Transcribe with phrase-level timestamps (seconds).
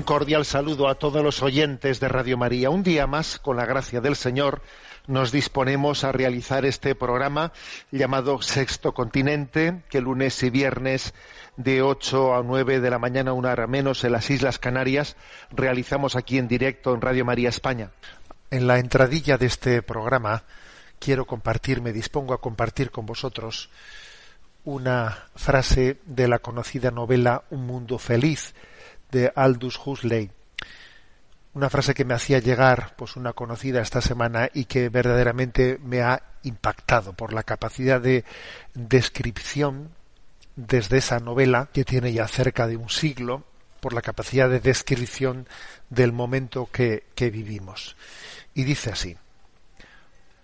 [0.00, 2.70] Un cordial saludo a todos los oyentes de Radio María.
[2.70, 4.62] Un día más, con la gracia del Señor,
[5.06, 7.52] nos disponemos a realizar este programa
[7.90, 11.12] llamado Sexto Continente, que lunes y viernes
[11.58, 15.16] de 8 a 9 de la mañana, una hora menos, en las Islas Canarias,
[15.50, 17.90] realizamos aquí en directo en Radio María España.
[18.50, 20.44] En la entradilla de este programa
[20.98, 23.68] quiero compartir, me dispongo a compartir con vosotros
[24.64, 28.54] una frase de la conocida novela Un mundo feliz
[29.10, 30.30] de Aldous Huxley.
[31.52, 36.02] Una frase que me hacía llegar, pues una conocida esta semana y que verdaderamente me
[36.02, 38.24] ha impactado por la capacidad de
[38.74, 39.90] descripción
[40.54, 43.44] desde esa novela que tiene ya cerca de un siglo,
[43.80, 45.48] por la capacidad de descripción
[45.88, 47.96] del momento que, que vivimos.
[48.54, 49.16] Y dice así,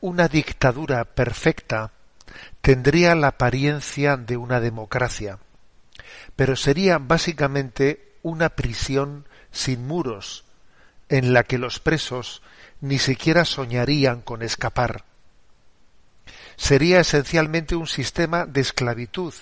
[0.00, 1.93] una dictadura perfecta
[2.60, 5.38] tendría la apariencia de una democracia,
[6.34, 10.44] pero sería básicamente una prisión sin muros,
[11.09, 12.42] en la que los presos
[12.81, 15.04] ni siquiera soñarían con escapar.
[16.56, 19.32] Sería esencialmente un sistema de esclavitud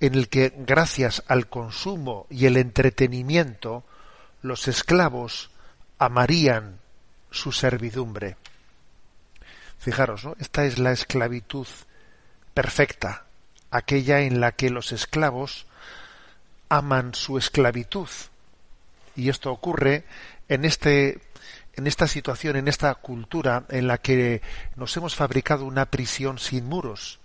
[0.00, 3.84] en el que, gracias al consumo y el entretenimiento,
[4.42, 5.52] los esclavos
[5.98, 6.80] amarían
[7.30, 8.36] su servidumbre.
[9.78, 10.34] Fijaros, ¿no?
[10.40, 11.68] Esta es la esclavitud
[12.52, 13.26] perfecta,
[13.70, 15.66] aquella en la que los esclavos
[16.76, 18.08] aman su esclavitud.
[19.16, 20.04] Y esto ocurre
[20.48, 21.20] en este
[21.76, 24.42] en esta situación, en esta cultura en la que
[24.76, 27.18] nos hemos fabricado una prisión sin muros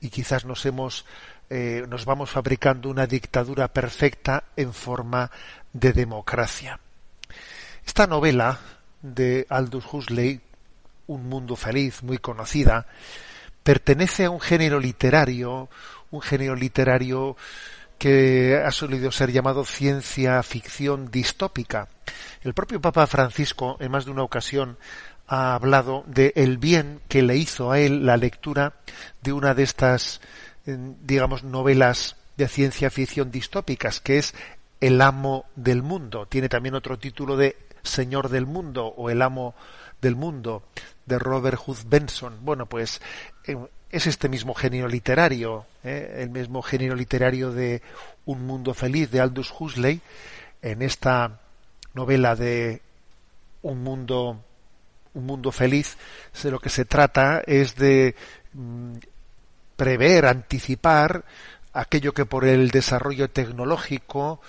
[0.00, 1.06] y quizás nos hemos
[1.50, 5.30] eh, nos vamos fabricando una dictadura perfecta en forma
[5.72, 6.80] de democracia.
[7.86, 8.58] Esta novela
[9.02, 10.40] de Aldous Huxley,
[11.06, 12.86] Un mundo feliz, muy conocida,
[13.62, 15.68] pertenece a un género literario,
[16.10, 17.36] un género literario
[17.98, 21.88] que ha solido ser llamado ciencia ficción distópica.
[22.42, 24.76] El propio Papa Francisco, en más de una ocasión,
[25.26, 28.74] ha hablado de el bien que le hizo a él la lectura
[29.22, 30.20] de una de estas,
[30.66, 34.34] digamos, novelas de ciencia ficción distópicas, que es
[34.80, 36.26] El amo del mundo.
[36.26, 39.54] Tiene también otro título de Señor del mundo o El amo
[40.00, 40.64] del mundo
[41.06, 42.38] de Robert Hood Benson.
[42.42, 43.00] Bueno, pues
[43.46, 43.56] eh,
[43.94, 46.16] es este mismo género literario, ¿eh?
[46.18, 47.80] el mismo género literario de
[48.24, 50.00] Un mundo feliz de Aldous Huxley,
[50.62, 51.40] en esta
[51.94, 52.82] novela de
[53.62, 54.40] Un mundo
[55.14, 55.96] un mundo feliz,
[56.42, 58.16] de lo que se trata es de
[58.52, 58.94] mm,
[59.76, 61.24] prever, anticipar
[61.72, 64.40] aquello que por el desarrollo tecnológico,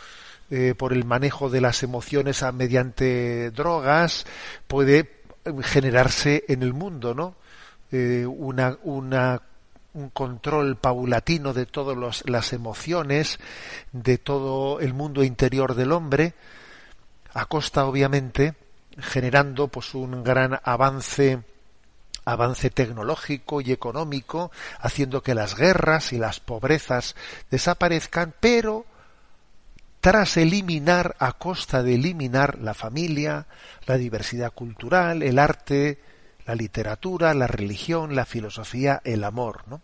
[0.49, 4.25] eh, por el manejo de las emociones mediante drogas,
[4.67, 5.21] puede
[5.61, 7.35] generarse en el mundo, ¿no?
[7.91, 9.41] Eh, una, una,
[9.93, 13.39] un control paulatino de todas las emociones,
[13.91, 16.33] de todo el mundo interior del hombre,
[17.33, 18.55] a costa, obviamente,
[18.97, 21.43] generando pues un gran avance
[22.25, 27.15] avance tecnológico y económico, haciendo que las guerras y las pobrezas
[27.51, 28.85] desaparezcan, pero
[30.01, 33.47] tras eliminar, a costa de eliminar la familia,
[33.85, 35.99] la diversidad cultural, el arte,
[36.45, 39.81] la literatura, la religión, la filosofía, el amor, ¿no?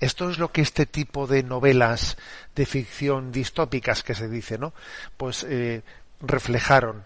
[0.00, 2.16] Esto es lo que este tipo de novelas
[2.54, 4.72] de ficción distópicas que se dice, ¿no?
[5.16, 5.82] Pues eh,
[6.20, 7.04] reflejaron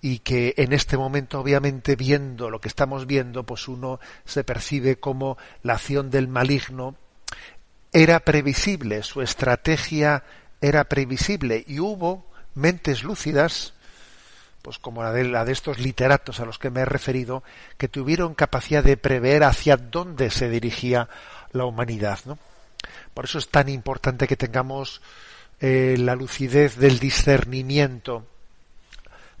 [0.00, 4.96] y que en este momento obviamente viendo lo que estamos viendo pues uno se percibe
[4.96, 6.96] como la acción del maligno
[7.92, 10.24] era previsible su estrategia
[10.60, 13.74] era previsible y hubo mentes lúcidas
[14.62, 15.12] pues como la
[15.44, 17.42] de, estos literatos a los que me he referido
[17.76, 21.08] que tuvieron capacidad de prever hacia dónde se dirigía
[21.50, 22.38] la humanidad ¿no?
[23.12, 25.02] por eso es tan importante que tengamos
[25.60, 28.26] eh, la lucidez del discernimiento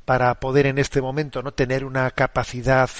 [0.04, 2.90] para poder en este momento no tener una capacidad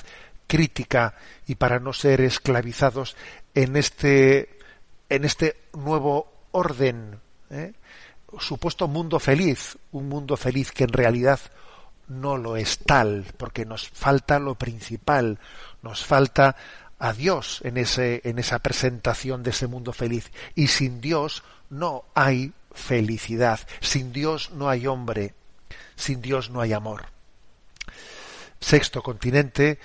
[0.47, 1.15] crítica
[1.47, 3.17] y para no ser esclavizados
[3.55, 4.59] en este
[5.09, 7.21] en este nuevo orden
[7.51, 7.73] ¿eh?
[8.39, 11.41] supuesto mundo feliz un mundo feliz que en realidad
[12.09, 15.39] no lo es tal porque nos falta lo principal
[15.83, 16.57] nos falta
[16.99, 22.05] a Dios en ese en esa presentación de ese mundo feliz y sin Dios no
[22.15, 25.35] hay felicidad sin Dios no hay hombre
[25.97, 27.07] sin Dios no hay amor.
[28.61, 29.79] Sexto Continente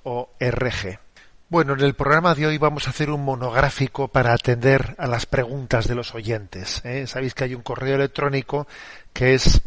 [1.47, 5.25] Bueno, en el programa de hoy vamos a hacer un monográfico para atender a las
[5.25, 6.81] preguntas de los oyentes.
[6.85, 7.05] ¿eh?
[7.07, 8.67] Sabéis que hay un correo electrónico
[9.13, 9.61] que es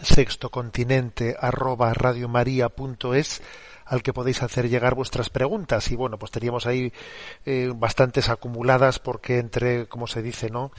[0.00, 1.92] sextocontinente arroba
[3.84, 6.92] al que podéis hacer llegar vuestras preguntas y bueno pues teníamos ahí
[7.44, 10.70] eh, bastantes acumuladas porque entre como se dice no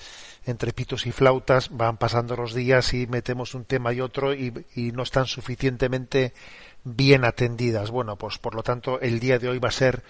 [0.45, 4.63] entre pitos y flautas van pasando los días y metemos un tema y otro y
[4.93, 6.33] no están suficientemente
[6.83, 10.03] bien atendidas bueno pues por lo tanto el día de hoy va a ser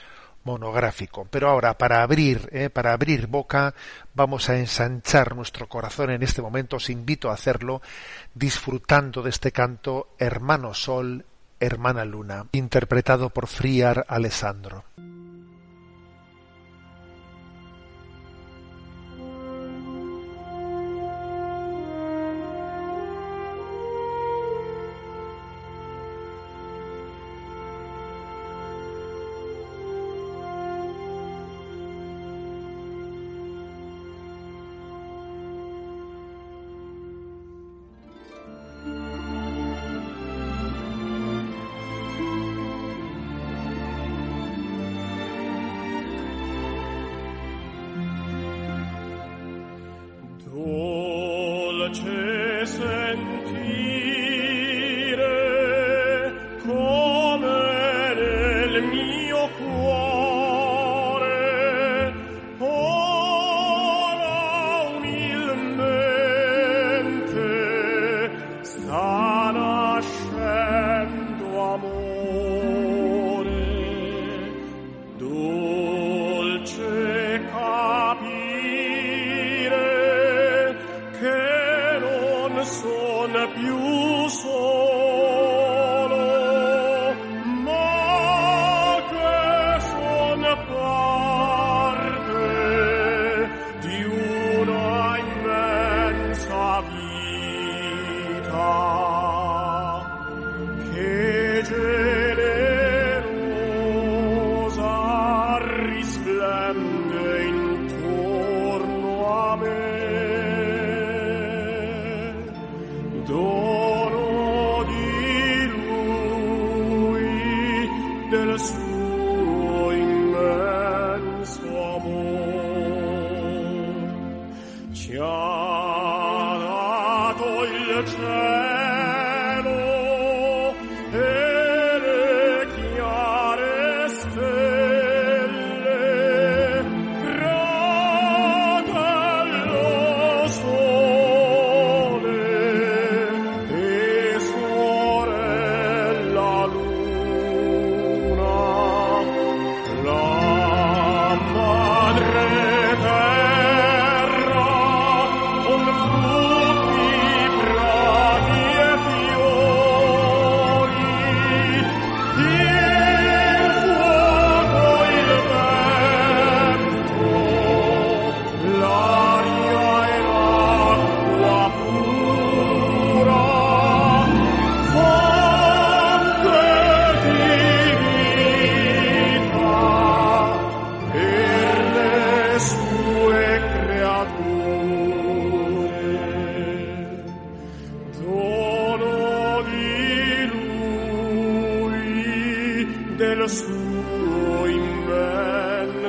[0.44, 1.28] monográfico.
[1.30, 3.74] Pero ahora, para abrir, eh, para abrir boca,
[4.14, 6.78] vamos a ensanchar nuestro corazón en este momento.
[6.78, 7.82] Os invito a hacerlo
[8.34, 11.26] disfrutando de este canto Hermano Sol,
[11.60, 14.84] Hermana Luna, interpretado por Friar Alessandro.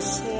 [0.02, 0.31] Christmas.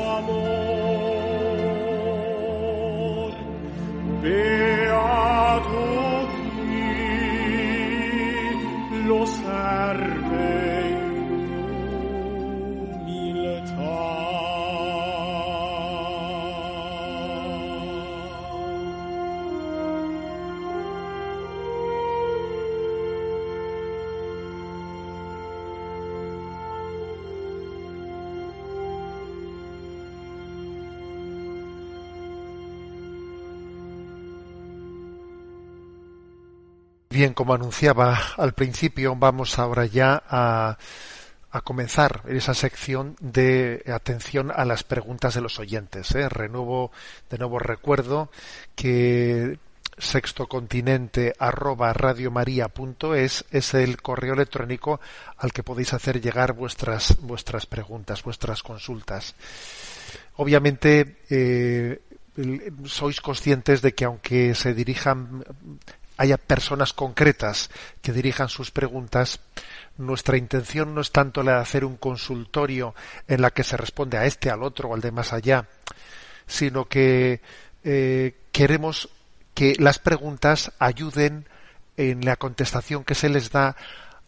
[37.22, 40.76] Bien, como anunciaba al principio, vamos ahora ya a,
[41.62, 46.12] comenzar esa sección de atención a las preguntas de los oyentes.
[46.16, 46.28] ¿eh?
[46.28, 46.90] Renuevo,
[47.30, 48.32] de nuevo recuerdo
[48.74, 49.56] que
[49.96, 51.94] sextocontinente arroba
[53.12, 55.00] es el correo electrónico
[55.36, 59.36] al que podéis hacer llegar vuestras vuestras preguntas, vuestras consultas.
[60.38, 62.00] Obviamente eh,
[62.84, 65.44] sois conscientes de que aunque se dirijan
[66.16, 69.40] haya personas concretas que dirijan sus preguntas,
[69.96, 72.94] nuestra intención no es tanto la de hacer un consultorio
[73.28, 75.68] en la que se responde a este, al otro o al de más allá,
[76.46, 77.40] sino que
[77.84, 79.08] eh, queremos
[79.54, 81.46] que las preguntas ayuden
[81.96, 83.76] en la contestación que se les da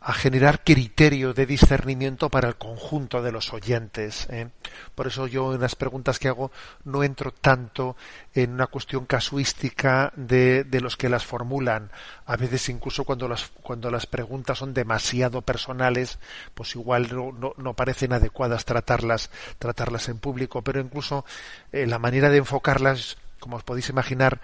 [0.07, 4.27] a generar criterio de discernimiento para el conjunto de los oyentes.
[4.29, 4.49] ¿eh?
[4.95, 6.53] Por eso yo en las preguntas que hago
[6.85, 7.97] no entro tanto
[8.35, 11.91] en una cuestión casuística de, de los que las formulan.
[12.27, 16.19] A veces incluso cuando las, cuando las preguntas son demasiado personales,
[16.55, 20.61] pues igual no, no, parecen adecuadas tratarlas, tratarlas en público.
[20.61, 21.25] Pero incluso
[21.73, 24.43] eh, la manera de enfocarlas, como os podéis imaginar,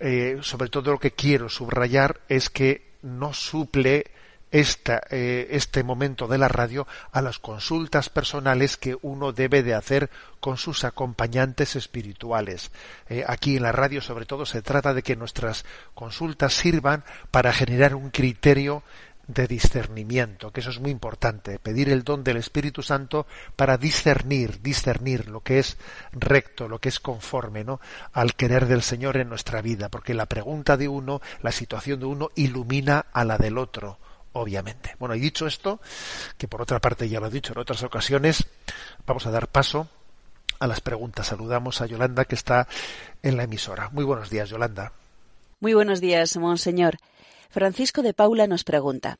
[0.00, 4.10] eh, sobre todo lo que quiero subrayar es que no suple
[4.52, 10.10] eh, este momento de la radio a las consultas personales que uno debe de hacer
[10.38, 12.70] con sus acompañantes espirituales.
[13.08, 17.52] Eh, aquí en la radio sobre todo se trata de que nuestras consultas sirvan para
[17.52, 18.84] generar un criterio
[19.26, 24.60] de discernimiento, que eso es muy importante, pedir el don del Espíritu Santo para discernir,
[24.60, 25.78] discernir lo que es
[26.12, 27.80] recto, lo que es conforme, ¿no?
[28.12, 32.06] al querer del Señor en nuestra vida, porque la pregunta de uno, la situación de
[32.06, 33.98] uno ilumina a la del otro
[34.34, 34.94] obviamente.
[34.98, 35.80] Bueno, y dicho esto,
[36.36, 38.46] que por otra parte ya lo he dicho en otras ocasiones,
[39.06, 39.88] vamos a dar paso
[40.60, 41.26] a las preguntas.
[41.26, 42.68] Saludamos a Yolanda, que está
[43.22, 43.88] en la emisora.
[43.90, 44.92] Muy buenos días, Yolanda.
[45.60, 46.98] Muy buenos días, monseñor.
[47.50, 49.18] Francisco de Paula nos pregunta,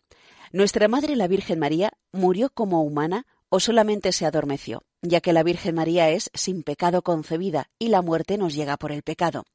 [0.53, 5.43] ¿Nuestra Madre la Virgen María murió como humana o solamente se adormeció, ya que la
[5.43, 9.47] Virgen María es sin pecado concebida y la muerte nos llega por el pecado?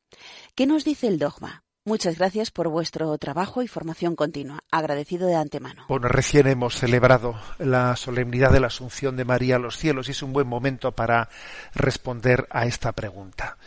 [0.55, 1.63] ¿Qué nos dice el dogma?
[1.85, 4.59] Muchas gracias por vuestro trabajo y formación continua.
[4.69, 5.85] Agradecido de antemano.
[5.87, 10.11] Bueno, recién hemos celebrado la solemnidad de la Asunción de María a los cielos y
[10.11, 11.29] es un buen momento para
[11.73, 13.57] responder a esta pregunta.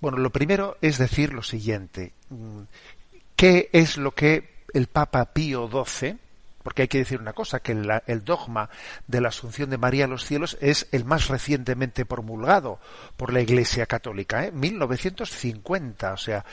[0.00, 2.12] Bueno, lo primero es decir lo siguiente.
[3.36, 6.16] ¿Qué es lo que el Papa Pío XII,
[6.62, 8.70] porque hay que decir una cosa, que el, dogma
[9.06, 12.80] de la Asunción de María a los cielos es el más recientemente promulgado
[13.16, 14.52] por la Iglesia Católica, ¿eh?
[14.52, 16.12] 1950.
[16.12, 16.44] O sea,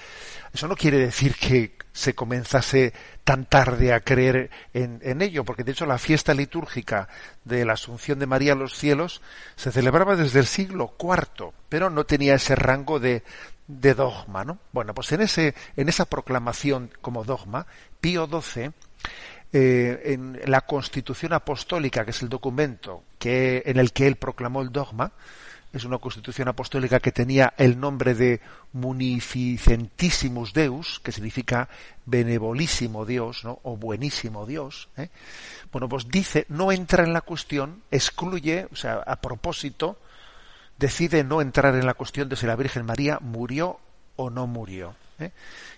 [0.54, 5.74] eso no quiere decir que se comenzase tan tarde a creer en, ello, porque de
[5.74, 7.08] hecho la fiesta litúrgica
[7.44, 9.22] de la Asunción de María a los cielos
[9.56, 13.24] se celebraba desde el siglo IV, pero no tenía ese rango de,
[13.68, 14.58] de dogma, ¿no?
[14.72, 17.68] Bueno, pues en ese, en esa proclamación como dogma,
[18.02, 18.72] Pío XII
[19.52, 24.72] eh, en la Constitución Apostólica, que es el documento en el que él proclamó el
[24.72, 25.12] dogma,
[25.72, 28.42] es una constitución apostólica que tenía el nombre de
[28.74, 31.70] Munificentissimus Deus, que significa
[32.06, 33.60] benevolísimo Dios, ¿no?
[33.64, 34.90] o buenísimo Dios.
[34.98, 35.10] ¿eh?
[35.72, 40.00] Bueno, pues dice, no entra en la cuestión, excluye, o sea, a propósito,
[40.80, 43.80] decide no entrar en la cuestión de si la Virgen María murió
[44.16, 44.96] o no murió.
[45.20, 45.32] ¿eh?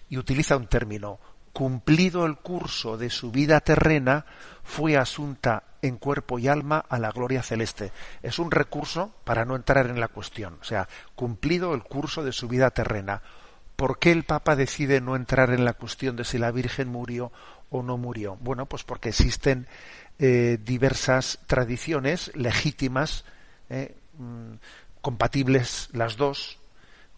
[0.10, 1.20] Y utiliza un término,
[1.53, 4.25] cumplido el curso de su vida terrena,
[4.63, 7.91] fue asunta en cuerpo y alma a la gloria celeste.
[8.22, 10.58] Es un recurso para no entrar en la cuestión.
[10.62, 13.22] O sea, cumplido el curso de su vida terrena.
[13.75, 17.31] ¿Por qué el Papa decide no entrar en la cuestión de si la Virgen murió
[17.70, 18.38] o no murió?
[18.39, 19.67] Bueno, pues porque existen
[20.20, 23.25] eh, diversas tradiciones legítimas,
[23.70, 24.53] eh, mm,
[25.01, 26.60] compatibles las dos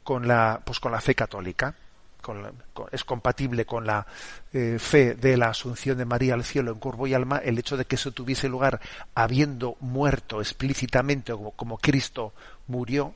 [0.04, 1.76] con la, pues con la fe católica
[2.92, 4.06] es compatible con la
[4.52, 7.78] eh, fe de la asunción de María al cielo en cuerpo y alma el hecho
[7.78, 8.80] de que eso tuviese lugar
[9.16, 12.34] habiendo muerto explícitamente como, Cristo
[12.68, 13.14] murió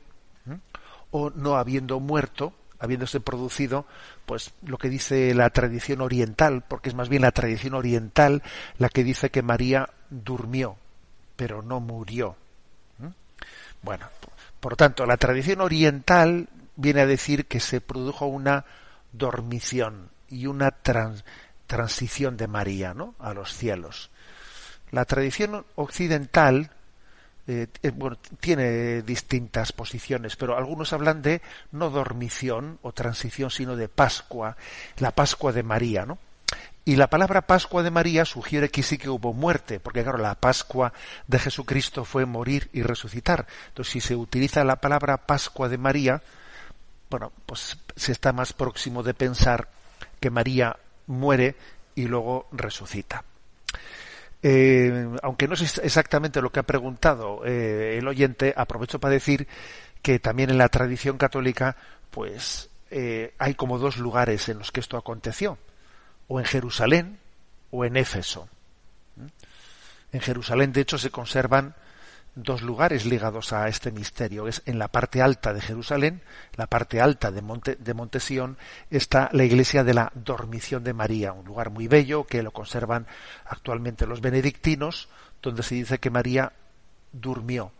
[1.10, 3.86] o no habiendo muerto habiéndose producido
[4.26, 8.42] pues lo que dice la tradición oriental porque es más bien la tradición oriental
[8.78, 10.76] la que dice que María durmió
[11.38, 12.34] pero no murió.
[13.80, 14.06] Bueno,
[14.58, 18.64] por tanto, la tradición oriental viene a decir que se produjo una
[19.18, 20.70] dormición y una
[21.66, 23.14] transición de María ¿no?
[23.18, 24.10] a los cielos.
[24.90, 26.70] La tradición occidental
[27.46, 27.92] eh, eh,
[28.40, 31.40] tiene distintas posiciones, pero algunos hablan de
[31.72, 34.56] no dormición o transición, sino de Pascua,
[34.98, 36.18] la Pascua de María, ¿no?
[36.84, 40.34] Y la palabra Pascua de María sugiere que sí que hubo muerte, porque claro, la
[40.34, 40.94] Pascua
[41.26, 43.46] de Jesucristo fue morir y resucitar.
[43.68, 46.22] Entonces, si se utiliza la palabra Pascua de María,
[47.10, 49.68] bueno, pues se está más próximo de pensar
[50.20, 51.56] que María muere
[51.94, 53.24] y luego resucita.
[54.42, 59.48] Eh, aunque no es exactamente lo que ha preguntado eh, el oyente, aprovecho para decir
[60.00, 61.76] que también en la tradición católica,
[62.10, 65.58] pues eh, hay como dos lugares en los que esto aconteció,
[66.28, 67.18] o en Jerusalén
[67.70, 68.48] o en Éfeso.
[70.12, 71.74] En Jerusalén, de hecho, se conservan
[72.42, 74.46] dos lugares ligados a este misterio.
[74.46, 76.22] Es en la parte alta de Jerusalén,
[76.56, 78.56] la parte alta de Monte, de Montesión,
[78.90, 83.06] está la iglesia de la Dormición de María, un lugar muy bello que lo conservan
[83.44, 85.08] actualmente los benedictinos,
[85.42, 86.52] donde se dice que María
[87.12, 87.72] durmió.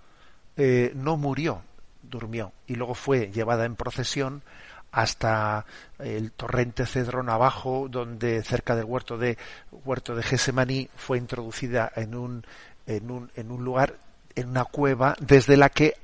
[0.56, 1.62] Eh, no murió,
[2.02, 2.52] durmió.
[2.66, 4.42] Y luego fue llevada en procesión
[4.90, 5.66] hasta
[5.98, 9.36] el torrente Cedrón abajo, donde cerca del huerto de
[9.84, 12.44] huerto de Gesemaní fue introducida en un
[12.86, 13.96] en un, en un lugar
[14.38, 15.94] en una cueva desde la que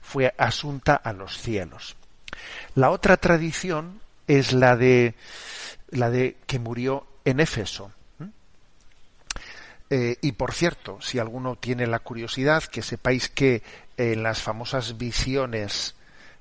[0.00, 1.96] fue asunta a los cielos.
[2.74, 5.14] La otra tradición es la de
[5.90, 7.90] la de que murió en Éfeso.
[9.88, 13.62] Eh, y por cierto, si alguno tiene la curiosidad, que sepáis que
[13.96, 15.94] en las famosas visiones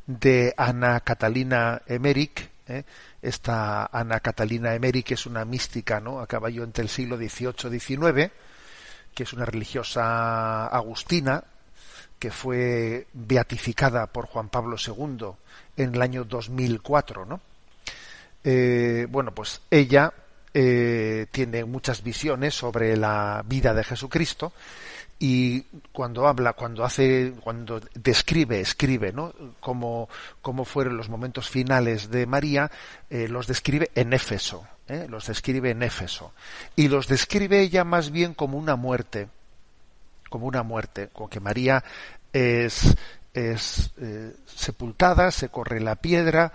[0.07, 2.83] de Ana Catalina Emmerich, ¿eh?
[3.21, 6.19] esta Ana Catalina Emmerich es una mística, ¿no?
[6.19, 8.31] A caballo entre el siglo XVIII-XIX,
[9.15, 11.43] que es una religiosa agustina,
[12.19, 15.28] que fue beatificada por Juan Pablo II
[15.78, 17.41] en el año 2004, ¿no?
[18.43, 20.13] Eh, bueno, pues ella
[20.54, 24.54] eh, tiene muchas visiones sobre la vida de Jesucristo
[25.17, 29.34] y cuando habla, cuando hace, cuando describe, escribe, ¿no?
[29.60, 30.10] Cómo,
[30.41, 32.69] cómo fueron los momentos finales de María,
[33.10, 35.07] eh, los describe en Éfeso, ¿eh?
[35.09, 36.33] los describe en Éfeso.
[36.75, 39.27] Y los describe ella más bien como una muerte,
[40.29, 41.83] como una muerte, como que María
[42.33, 42.95] es,
[43.33, 46.53] es eh, sepultada, se corre la piedra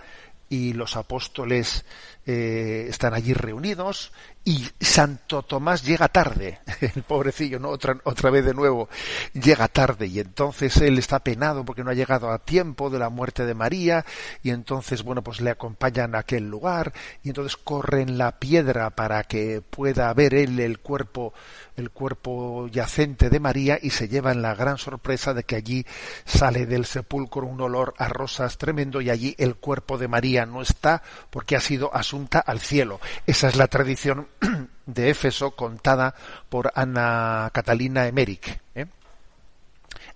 [0.49, 1.85] y los apóstoles
[2.25, 4.11] eh, están allí reunidos
[4.43, 6.59] y Santo Tomás llega tarde,
[6.95, 7.69] el pobrecillo, ¿no?
[7.69, 8.89] Otra, otra vez de nuevo,
[9.33, 13.09] llega tarde y entonces él está penado porque no ha llegado a tiempo de la
[13.09, 14.05] muerte de María
[14.41, 19.23] y entonces, bueno, pues le acompañan a aquel lugar y entonces corren la piedra para
[19.23, 21.33] que pueda ver él el cuerpo
[21.77, 25.85] el cuerpo yacente de María y se llevan la gran sorpresa de que allí
[26.25, 30.61] sale del sepulcro un olor a rosas tremendo y allí el cuerpo de María no
[30.61, 32.99] está porque ha sido asunta al cielo.
[33.25, 34.27] Esa es la tradición
[34.85, 36.13] de Éfeso contada
[36.49, 38.59] por Ana Catalina Emmerich.
[38.75, 38.85] ¿eh?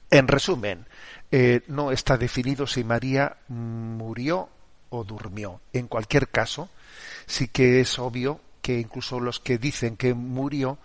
[0.10, 0.86] En resumen,
[1.32, 4.50] eh, no está definido si María murió
[4.90, 5.62] o durmió.
[5.72, 6.70] En cualquier caso,
[7.28, 10.78] sí que es obvio que incluso los que dicen que murió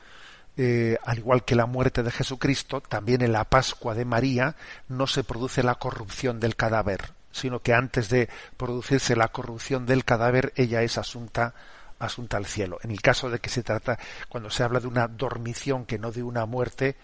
[0.57, 4.55] eh, al igual que la muerte de Jesucristo, también en la Pascua de María
[4.88, 10.04] no se produce la corrupción del cadáver, sino que antes de producirse la corrupción del
[10.04, 11.54] cadáver, ella es asunta,
[11.98, 12.78] asunta al cielo.
[12.82, 16.12] En el caso de que se trata, cuando se habla de una dormición que no
[16.12, 16.96] de una muerte,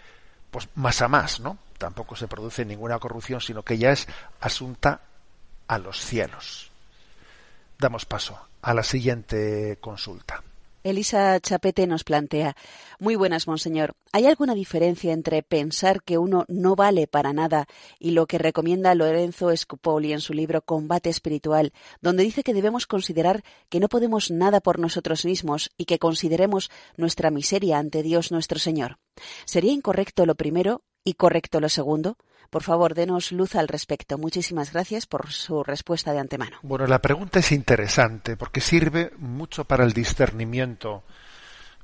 [0.50, 1.58] pues más a más, ¿no?
[1.78, 4.08] Tampoco se produce ninguna corrupción, sino que ella es
[4.40, 5.00] asunta
[5.68, 6.70] a los cielos.
[7.78, 10.42] Damos paso a la siguiente consulta.
[10.87, 12.55] Elisa Chapete nos plantea,
[13.01, 13.96] muy buenas, monseñor.
[14.12, 17.66] ¿Hay alguna diferencia entre pensar que uno no vale para nada
[17.99, 22.87] y lo que recomienda Lorenzo Scupoli en su libro Combate Espiritual, donde dice que debemos
[22.87, 28.31] considerar que no podemos nada por nosotros mismos y que consideremos nuestra miseria ante Dios
[28.31, 29.01] nuestro Señor?
[29.44, 32.19] ¿Sería incorrecto lo primero y correcto lo segundo?
[32.51, 34.19] Por favor, denos luz al respecto.
[34.19, 36.59] Muchísimas gracias por su respuesta de antemano.
[36.62, 41.05] Bueno, la pregunta es interesante porque sirve mucho para el discernimiento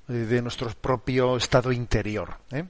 [0.09, 2.37] eh, de nuestro propio estado interior.
[2.51, 2.65] ¿eh?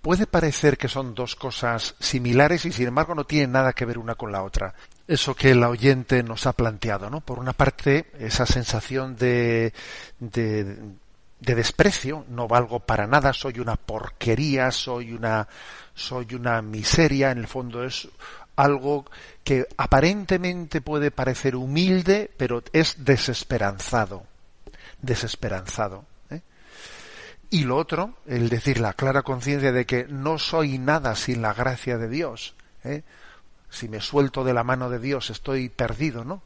[0.00, 3.98] Puede parecer que son dos cosas similares y sin embargo no tienen nada que ver
[3.98, 4.74] una con la otra.
[5.06, 7.20] Eso que el oyente nos ha planteado, ¿no?
[7.20, 9.72] Por una parte, esa sensación de,
[10.20, 10.78] de,
[11.40, 15.46] de desprecio, no valgo para nada, soy una porquería, soy una,
[15.94, 18.08] soy una miseria, en el fondo es
[18.56, 19.04] algo
[19.44, 24.24] que aparentemente puede parecer humilde, pero es desesperanzado,
[25.02, 26.06] desesperanzado.
[26.30, 26.40] ¿eh?
[27.50, 31.52] Y lo otro, el decir la clara conciencia de que no soy nada sin la
[31.52, 32.54] gracia de Dios.
[32.82, 33.02] ¿eh?
[33.68, 36.42] Si me suelto de la mano de Dios estoy perdido, ¿no?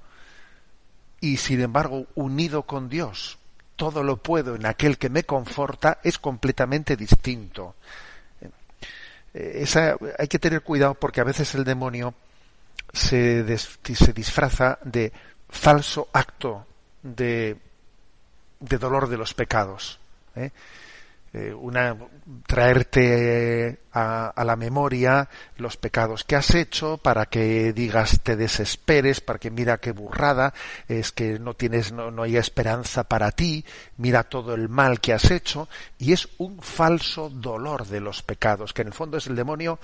[1.20, 3.38] Y sin embargo, unido con Dios,
[3.80, 7.76] todo lo puedo en aquel que me conforta, es completamente distinto.
[9.32, 12.12] Eh, esa, hay que tener cuidado porque a veces el demonio
[12.92, 15.10] se, disfraza de
[15.48, 16.66] falso acto
[17.02, 17.56] de,
[18.60, 19.98] de dolor de los pecados.
[20.36, 20.50] ¿eh?
[21.32, 21.96] Eh, una
[22.44, 29.38] traerte a, la memoria los pecados que has hecho para que digas te desesperes para
[29.38, 30.52] que mira qué burrada
[30.88, 33.64] es que no tienes no, no hay esperanza para ti
[33.96, 38.72] mira todo el mal que has hecho y es un falso dolor de los pecados
[38.72, 39.78] que en el fondo es el demonio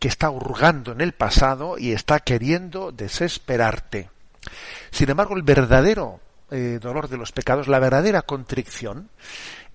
[0.00, 4.10] que está hurgando en el pasado y está queriendo desesperarte.
[4.90, 6.18] Sin embargo el verdadero
[6.50, 9.10] eh, dolor de los pecados la verdadera contrición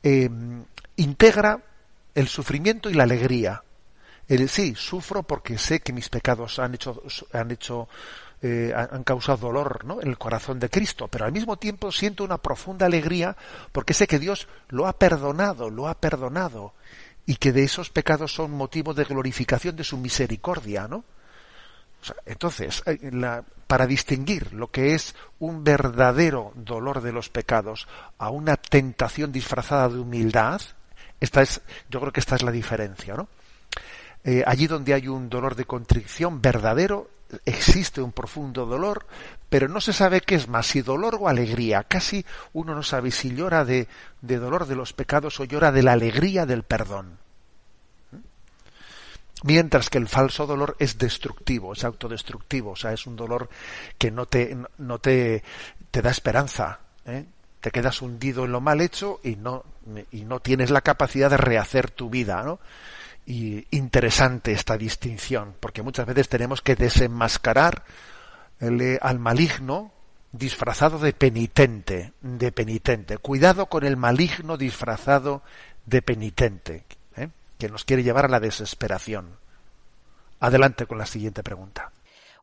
[0.05, 0.29] eh,
[0.95, 1.61] integra
[2.15, 3.63] el sufrimiento y la alegría.
[4.27, 7.03] El sí, sufro porque sé que mis pecados han hecho,
[7.33, 7.89] han hecho,
[8.41, 12.37] eh, han causado dolor en el corazón de Cristo, pero al mismo tiempo siento una
[12.37, 13.35] profunda alegría
[13.71, 16.73] porque sé que Dios lo ha perdonado, lo ha perdonado
[17.25, 21.03] y que de esos pecados son motivo de glorificación de su misericordia, ¿no?
[22.25, 22.99] entonces, eh,
[23.67, 29.89] para distinguir lo que es un verdadero dolor de los pecados a una tentación disfrazada
[29.89, 30.61] de humildad,
[31.23, 33.29] esta es, yo creo que esta es la diferencia, ¿no?
[34.25, 37.09] Eh, allí donde hay un dolor de contrición verdadero,
[37.45, 39.05] existe un profundo dolor,
[39.49, 41.83] pero no se sabe qué es más, si dolor o alegría.
[41.83, 43.87] Casi uno no sabe si llora de,
[44.21, 47.17] de dolor de los pecados o llora de la alegría del perdón.
[49.43, 53.49] Mientras que el falso dolor es destructivo, es autodestructivo, o sea, es un dolor
[53.97, 55.41] que no te, no te,
[55.89, 57.25] te da esperanza, ¿eh?
[57.61, 59.63] te quedas hundido en lo mal hecho y no,
[60.11, 62.59] y no tienes la capacidad de rehacer tu vida, ¿no?
[63.25, 67.83] Y interesante esta distinción, porque muchas veces tenemos que desenmascarar
[68.59, 69.91] el, al maligno
[70.33, 73.17] disfrazado de penitente, de penitente.
[73.17, 75.43] Cuidado con el maligno disfrazado
[75.85, 77.29] de penitente, ¿eh?
[77.57, 79.37] que nos quiere llevar a la desesperación.
[80.39, 81.91] Adelante con la siguiente pregunta.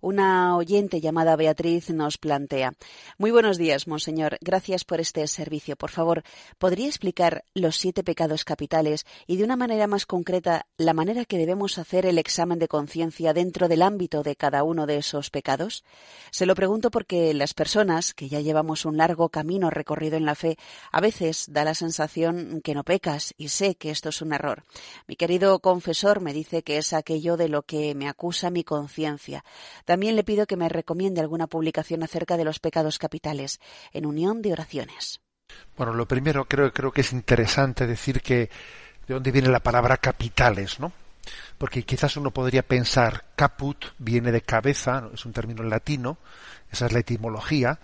[0.03, 2.73] Una oyente llamada Beatriz nos plantea
[3.19, 4.39] Muy buenos días, Monseñor.
[4.41, 5.77] Gracias por este servicio.
[5.77, 6.23] Por favor,
[6.57, 11.37] ¿podría explicar los siete pecados capitales y de una manera más concreta la manera que
[11.37, 15.85] debemos hacer el examen de conciencia dentro del ámbito de cada uno de esos pecados?
[16.31, 20.35] Se lo pregunto porque las personas que ya llevamos un largo camino recorrido en la
[20.35, 20.57] fe
[20.93, 24.65] a veces da la sensación que no pecas y sé que esto es un error.
[25.07, 29.45] Mi querido confesor me dice que es aquello de lo que me acusa mi conciencia.
[29.91, 33.59] También le pido que me recomiende alguna publicación acerca de los pecados capitales,
[33.93, 35.21] en unión de oraciones.
[35.77, 38.51] Bueno, lo primero creo, creo que es interesante decir que
[39.09, 40.93] de dónde viene la palabra capitales, ¿no?
[41.59, 46.19] Porque quizás uno podría pensar caput viene de cabeza, es un término latino,
[46.71, 47.81] esa es la etimología,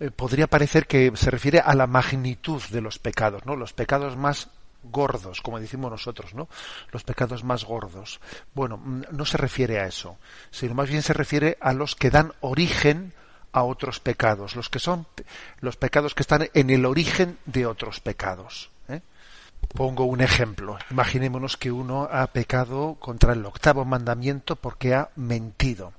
[0.00, 3.56] eh, podría parecer que se refiere a la magnitud de los pecados, ¿no?
[3.56, 4.50] Los pecados más
[4.90, 6.48] gordos, como decimos nosotros, ¿no?
[6.92, 8.20] Los pecados más gordos.
[8.54, 10.18] Bueno, mm, no se refiere a eso,
[10.50, 13.12] sino más bien se refiere a los que dan origen
[13.52, 15.06] a otros pecados, los que son
[15.60, 18.70] los pecados que están en el origen de otros pecados.
[18.88, 19.00] ¿eh?
[19.74, 20.78] Pongo un ejemplo.
[20.90, 25.92] Imaginémonos que uno ha pecado contra el octavo mandamiento porque ha mentido.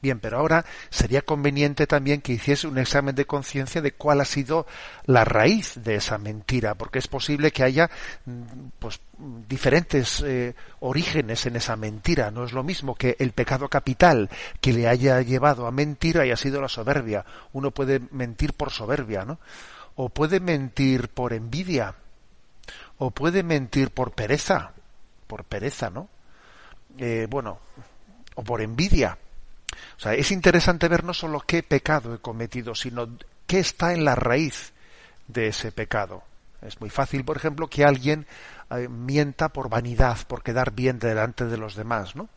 [0.00, 4.24] Bien, pero ahora sería conveniente también que hiciese un examen de conciencia de cuál ha
[4.24, 4.66] sido
[5.06, 7.90] la raíz de esa mentira, porque es posible que haya
[8.26, 8.42] mm,
[8.78, 9.00] pues
[9.48, 12.30] diferentes eh, orígenes en esa mentira.
[12.30, 16.36] No es lo mismo que el pecado capital que le haya llevado a mentir haya
[16.36, 17.24] sido la soberbia.
[17.52, 19.38] Uno puede mentir por soberbia, ¿no?
[19.96, 21.94] O puede mentir por envidia.
[22.98, 24.72] O puede mentir por pereza.
[25.26, 26.08] Por pereza, ¿no?
[26.98, 27.58] Eh, bueno,
[28.34, 29.18] o por envidia
[29.96, 33.08] o sea, es interesante ver no solo qué pecado he cometido, sino
[33.46, 34.72] qué está en la raíz
[35.28, 36.22] de ese pecado.
[36.62, 38.26] Es muy fácil, por ejemplo, que alguien
[38.70, 42.28] eh, mienta por vanidad, por quedar bien delante de los demás, ¿no?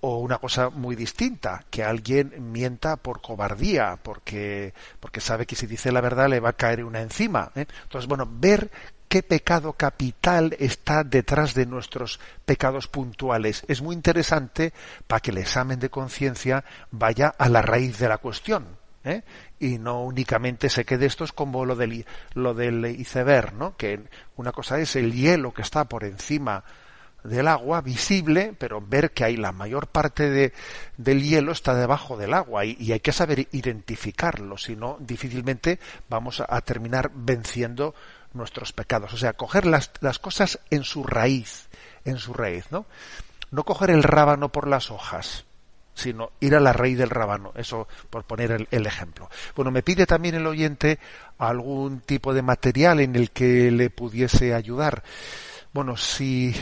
[0.00, 5.66] O, una cosa muy distinta, que alguien mienta por cobardía, porque, porque sabe que si
[5.66, 7.50] dice la verdad le va a caer una encima.
[7.56, 7.66] ¿eh?
[7.82, 8.70] Entonces, bueno, ver
[9.08, 13.64] qué pecado capital está detrás de nuestros pecados puntuales.
[13.66, 14.72] Es muy interesante
[15.06, 18.78] para que el examen de conciencia vaya a la raíz de la cuestión.
[19.04, 19.22] ¿eh?
[19.60, 23.76] y no únicamente se quede esto es como lo del, lo del iceberg, ¿no?
[23.76, 24.00] que
[24.36, 26.64] una cosa es el hielo que está por encima
[27.24, 30.52] del agua visible, pero ver que hay la mayor parte de,
[30.96, 35.78] del hielo está debajo del agua y, hay que saber identificarlo, si no difícilmente
[36.08, 37.94] vamos a terminar venciendo
[38.32, 39.12] nuestros pecados.
[39.12, 41.68] O sea, coger las, las cosas en su raíz,
[42.04, 42.86] en su raíz, ¿no?
[43.50, 45.44] No coger el rábano por las hojas,
[45.98, 47.52] sino ir a la raíz del rábano.
[47.56, 49.28] Eso por poner el, ejemplo.
[49.56, 50.98] Bueno, me pide también el oyente
[51.38, 55.02] algún tipo de material en el que le pudiese ayudar.
[55.72, 56.54] Bueno, si,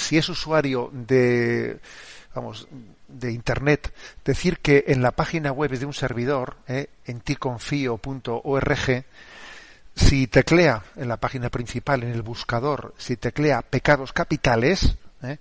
[0.00, 1.78] si es usuario de,
[2.34, 2.66] vamos,
[3.06, 3.92] de internet,
[4.24, 9.04] decir que en la página web de un servidor, eh, en ticonfio.org,
[9.94, 15.36] si teclea en la página principal, en el buscador, si teclea pecados capitales, eh,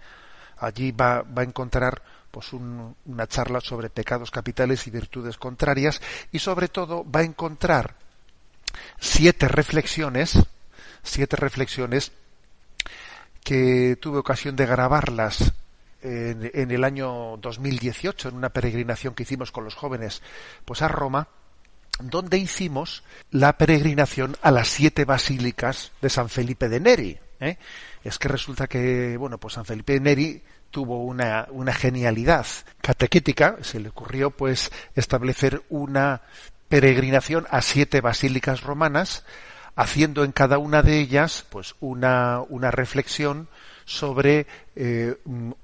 [0.58, 6.40] allí va, va, a encontrar pues una charla sobre pecados capitales y virtudes contrarias y
[6.40, 7.96] sobre todo va a encontrar
[9.00, 10.38] siete reflexiones,
[11.02, 12.12] siete reflexiones
[13.50, 15.54] que tuve ocasión de grabarlas
[16.04, 20.22] en, el año 2018 en una peregrinación que hicimos con los jóvenes
[20.66, 21.30] pues a Roma
[22.00, 27.18] donde hicimos la peregrinación a las siete basílicas de San Felipe de Neri.
[27.40, 27.58] ¿eh?
[28.04, 32.46] Es que resulta que, bueno, pues San Felipe de Neri tuvo una, una genialidad
[32.82, 36.22] catequética, se le ocurrió pues establecer una
[36.68, 39.26] peregrinación a siete basílicas romanas,
[39.80, 43.48] haciendo en cada una de ellas pues una, una reflexión
[43.86, 45.16] sobre eh,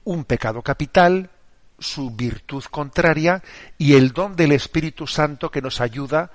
[0.05, 1.29] un pecado capital,
[1.77, 3.43] su virtud contraria
[3.77, 6.31] y el don del Espíritu Santo que nos ayuda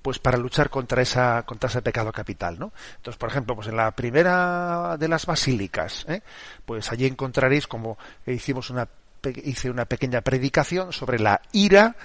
[0.00, 3.76] pues para luchar contra esa contra ese pecado capital no entonces por ejemplo pues en
[3.76, 6.22] la primera de las basílicas ¿eh?
[6.64, 8.86] pues allí encontraréis como hicimos una
[9.42, 11.96] hice una pequeña predicación sobre la ira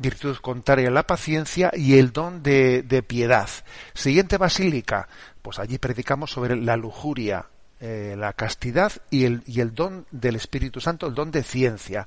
[0.00, 3.48] virtud contraria a la paciencia y el don de, de piedad
[3.94, 5.08] siguiente basílica
[5.42, 7.46] pues allí predicamos sobre la lujuria
[7.82, 12.06] eh, la castidad y el, y el don del Espíritu Santo, el don de ciencia.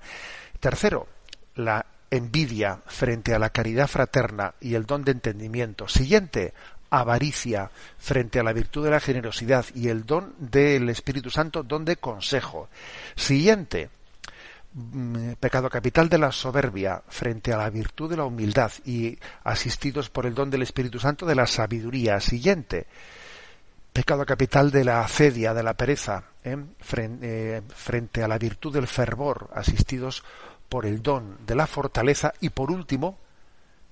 [0.60, 1.08] Tercero,
[1.56, 5.88] la envidia frente a la caridad fraterna y el don de entendimiento.
[5.88, 6.54] Siguiente,
[6.92, 11.86] avaricia frente a la virtud de la generosidad y el don del Espíritu Santo, don
[11.86, 12.70] de consejo.
[13.16, 13.90] Siguiente,
[15.40, 20.26] pecado capital de la soberbia frente a la virtud de la humildad y asistidos por
[20.26, 22.20] el don del Espíritu Santo de la sabiduría.
[22.20, 22.88] Siguiente,
[23.94, 26.58] pecado capital de la acedia, de la pereza, ¿eh?
[26.98, 30.24] Eh, frente, a la virtud del fervor, asistidos
[30.68, 33.20] por el don de la fortaleza, y por último,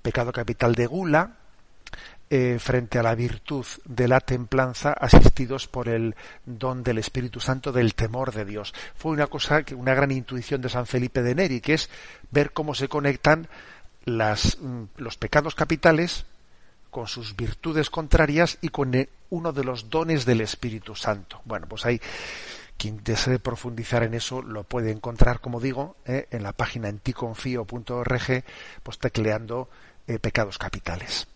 [0.02, 1.38] pecado capital de gula,
[2.34, 6.16] eh, frente a la virtud de la templanza, asistidos por el
[6.46, 8.74] don del Espíritu Santo del temor de Dios.
[8.96, 11.90] Fue una cosa, una gran intuición de San Felipe de Neri, que es
[12.32, 13.50] ver cómo se conectan
[14.06, 16.24] las, mm, los pecados capitales
[16.90, 18.94] con sus virtudes contrarias y con
[19.30, 21.42] uno de los dones del Espíritu Santo.
[21.44, 22.00] Bueno, pues hay
[22.78, 28.44] quien desee profundizar en eso lo puede encontrar, como digo, eh, en la página enticonfio.org,
[28.84, 29.70] pues tecleando
[30.08, 31.28] eh, pecados capitales.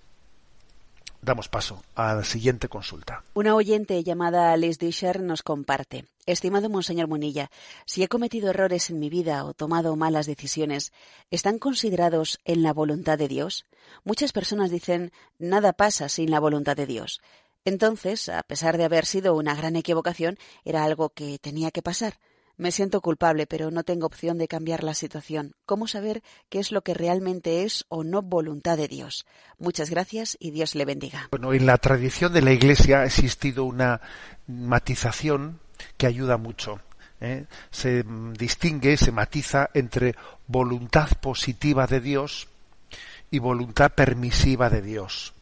[1.25, 3.23] Damos paso a la siguiente consulta.
[3.33, 6.05] Una oyente llamada Liz Disher nos comparte.
[6.27, 7.49] Estimado Monseñor Munilla,
[7.87, 10.93] si he cometido errores en mi vida o tomado malas decisiones,
[11.31, 13.65] ¿están considerados en la voluntad de Dios?
[14.03, 17.21] Muchas personas dicen nada pasa sin la voluntad de Dios.
[17.65, 22.19] Entonces, a pesar de haber sido una gran equivocación, era algo que tenía que pasar.
[22.57, 25.55] Me siento culpable, pero no tengo opción de cambiar la situación.
[25.65, 29.25] ¿Cómo saber qué es lo que realmente es o no voluntad de Dios?
[29.57, 31.27] Muchas gracias y Dios le bendiga.
[31.31, 33.99] Bueno, en la tradición de la Iglesia ha existido una
[34.47, 35.59] matización
[35.97, 36.79] que ayuda mucho.
[37.19, 37.45] ¿eh?
[37.71, 38.03] Se
[38.37, 40.15] distingue, se matiza entre
[40.47, 42.47] voluntad positiva de Dios
[43.31, 45.33] y voluntad permisiva de Dios.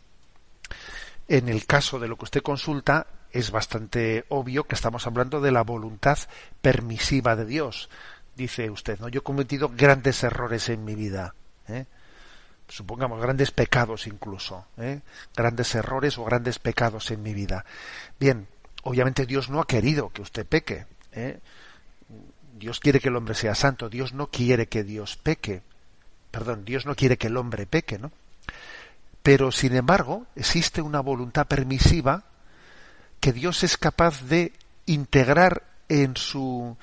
[1.27, 5.51] En el caso de lo que usted consulta, es bastante obvio que estamos hablando de
[5.51, 6.17] la voluntad
[6.61, 7.89] permisiva de Dios.
[8.35, 9.09] Dice usted, ¿no?
[9.09, 11.35] Yo he cometido grandes errores en mi vida.
[11.67, 11.85] ¿eh?
[12.67, 15.01] supongamos grandes pecados incluso, ¿eh?
[15.35, 17.65] grandes errores o grandes pecados en mi vida.
[18.19, 18.47] Bien,
[18.83, 20.85] obviamente Dios no ha querido que usted peque.
[21.11, 21.39] ¿eh?
[22.57, 23.89] Dios quiere que el hombre sea santo.
[23.89, 25.61] Dios no quiere que Dios peque.
[26.31, 28.11] Perdón, Dios no quiere que el hombre peque, ¿no?
[29.21, 32.23] Pero sin embargo, existe una voluntad permisiva
[33.23, 34.51] que Dios es capaz de
[34.85, 36.75] integrar en su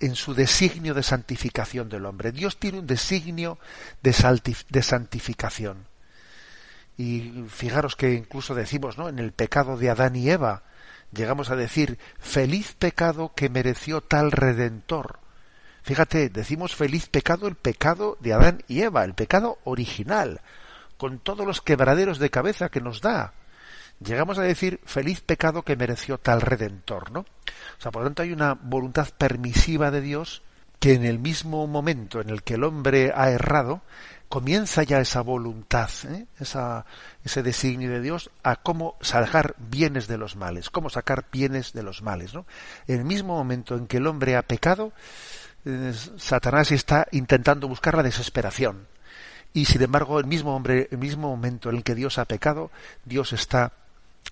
[0.00, 2.32] en su designio de santificación del hombre.
[2.32, 3.58] Dios tiene un designio
[4.02, 4.14] de,
[4.82, 5.84] santificación.
[6.96, 9.10] Y fijaros que incluso decimos, ¿no?
[9.10, 10.62] En el pecado de Adán y Eva,
[11.12, 15.18] llegamos a decir, feliz pecado que mereció tal redentor.
[15.82, 20.40] Fíjate, decimos feliz pecado el pecado de Adán y Eva, el pecado original,
[20.96, 23.34] con todos los quebraderos de cabeza que nos da
[24.04, 27.20] llegamos a decir feliz pecado que mereció tal redentor, ¿no?
[27.20, 30.42] O sea, por lo tanto hay una voluntad permisiva de Dios
[30.78, 33.82] que en el mismo momento en el que el hombre ha errado,
[34.28, 36.26] comienza ya esa voluntad, ¿eh?
[36.40, 36.86] esa,
[37.22, 41.82] ese designio de Dios a cómo sacar bienes de los males, cómo sacar bienes de
[41.82, 42.32] los males.
[42.32, 42.46] ¿no?
[42.86, 44.92] En el mismo momento en que el hombre ha pecado,
[45.66, 48.88] eh, Satanás está intentando buscar la desesperación.
[49.52, 52.70] Y sin embargo, el mismo hombre, el mismo momento en el que Dios ha pecado,
[53.04, 53.72] Dios está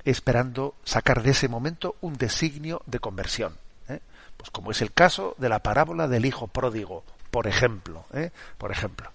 [0.04, 3.56] esperando sacar de ese momento un designio de conversión.
[3.88, 4.00] ¿eh?
[4.36, 8.04] Pues como es el caso de la parábola del hijo pródigo, por ejemplo.
[8.12, 8.30] ¿eh?
[8.58, 9.10] Por ejemplo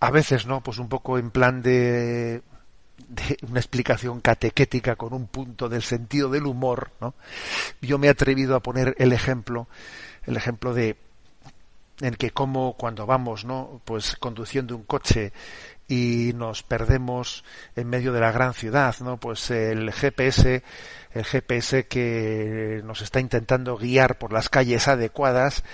[0.00, 0.62] a veces, ¿no?
[0.62, 2.42] Pues un poco en plan de,
[3.08, 7.14] de una explicación catequética con un punto del sentido del humor, ¿no?
[7.82, 9.68] Yo me he atrevido a poner el ejemplo,
[10.26, 10.96] el ejemplo de
[12.00, 13.82] en que como cuando vamos, ¿no?
[13.84, 15.34] Pues conduciendo un coche
[15.90, 19.16] y nos perdemos en medio de la gran ciudad, ¿no?
[19.18, 20.62] Pues el GPS,
[21.10, 25.64] el GPS que nos está intentando guiar por las calles adecuadas,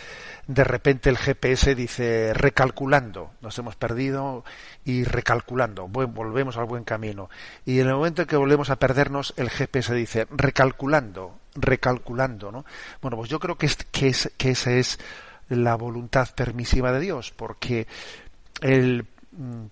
[0.47, 4.43] de repente el GPS dice recalculando, nos hemos perdido
[4.87, 7.29] y recalculando, volvemos al buen camino.
[7.67, 12.65] Y en el momento en que volvemos a perdernos, el GPS dice recalculando, recalculando, ¿no?
[13.03, 14.99] Bueno, pues yo creo que, es, que, es, que esa es
[15.51, 17.87] la voluntad permisiva de Dios, porque
[18.63, 19.01] mm,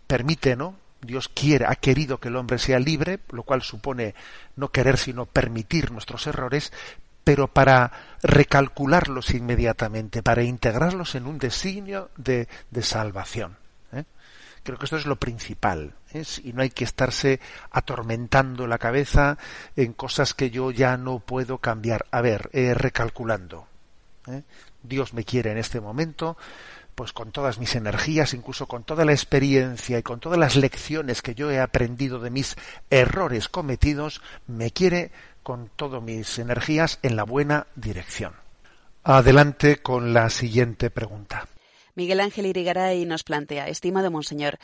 [0.06, 0.76] permite, ¿no?
[1.00, 4.14] Dios quiere, ha querido que el hombre sea libre, lo cual supone
[4.56, 6.72] no querer sino permitir nuestros errores,
[7.24, 7.90] pero para
[8.22, 12.48] recalcularlos inmediatamente, para integrarlos en un designio de,
[12.82, 13.56] salvación.
[13.92, 14.04] ¿eh?
[14.62, 16.24] Creo que esto es lo principal, ¿eh?
[16.42, 19.38] y no hay que estarse atormentando la cabeza
[19.76, 22.06] en cosas que yo ya no puedo cambiar.
[22.10, 23.66] A ver, eh, recalculando.
[24.82, 26.38] Dios me quiere en este momento,
[26.94, 31.22] pues con todas mis energías, incluso con toda la experiencia y con todas las lecciones
[31.22, 32.56] que yo he aprendido de mis
[32.90, 35.10] errores cometidos, me quiere
[35.42, 38.34] con todas mis energías en la buena dirección.
[39.02, 41.46] Adelante con la siguiente pregunta.
[41.94, 44.58] Miguel Ángel Irigaray nos plantea, estimado Monseñor,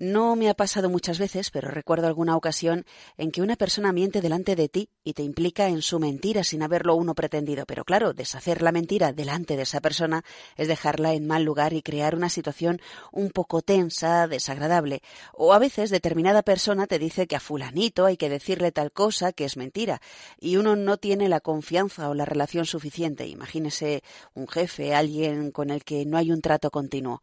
[0.00, 2.86] no me ha pasado muchas veces, pero recuerdo alguna ocasión
[3.18, 6.62] en que una persona miente delante de ti y te implica en su mentira sin
[6.62, 7.66] haberlo uno pretendido.
[7.66, 10.24] Pero claro, deshacer la mentira delante de esa persona
[10.56, 12.80] es dejarla en mal lugar y crear una situación
[13.12, 15.02] un poco tensa, desagradable.
[15.34, 19.32] O a veces determinada persona te dice que a fulanito hay que decirle tal cosa
[19.32, 20.00] que es mentira
[20.38, 23.26] y uno no tiene la confianza o la relación suficiente.
[23.26, 27.20] Imagínese un jefe, alguien con el que no hay un trato continuo.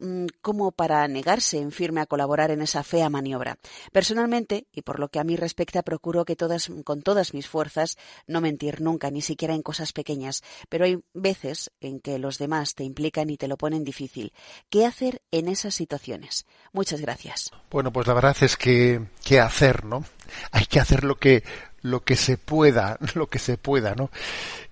[0.00, 3.58] Mm, como para negarse en firme a colaborar en esa fea maniobra.
[3.92, 7.98] Personalmente, y por lo que a mí respecta, procuro que todas, con todas mis fuerzas
[8.26, 12.74] no mentir nunca, ni siquiera en cosas pequeñas, pero hay veces en que los demás
[12.74, 14.32] te implican y te lo ponen difícil.
[14.70, 16.46] ¿Qué hacer en esas situaciones?
[16.72, 17.50] Muchas gracias.
[17.70, 20.04] Bueno, pues la verdad es que qué hacer, ¿no?
[20.50, 21.44] Hay que hacer lo que
[21.82, 24.10] lo que se pueda, lo que se pueda, ¿no?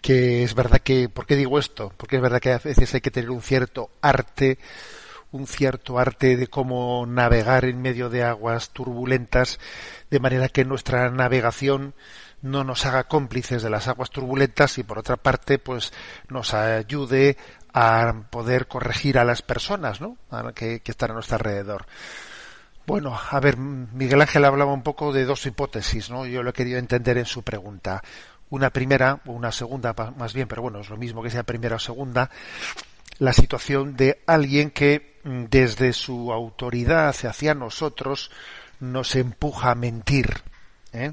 [0.01, 1.93] Que es verdad que, ¿por qué digo esto?
[1.99, 4.59] Porque es verdad que a veces hay que tener un cierto arte,
[5.31, 9.59] un cierto arte de cómo navegar en medio de aguas turbulentas,
[10.11, 11.95] de manera que nuestra navegación
[12.41, 15.93] no nos haga cómplices de las aguas turbulentas y por otra parte pues
[16.29, 17.37] nos ayude
[17.73, 20.17] a poder corregir a las personas ¿no?
[20.55, 21.87] que, están a nuestro alrededor.
[22.87, 26.25] Bueno, a ver, Miguel Ángel hablaba un poco de dos hipótesis, ¿no?
[26.25, 28.03] Yo lo he querido entender en su pregunta.
[28.49, 31.77] Una primera, o una segunda más bien, pero bueno, es lo mismo que sea primera
[31.77, 32.31] o segunda,
[33.19, 38.31] la situación de alguien que mm, desde su autoridad hacia nosotros
[38.81, 40.43] nos empuja a mentir.
[40.93, 41.13] ¿eh?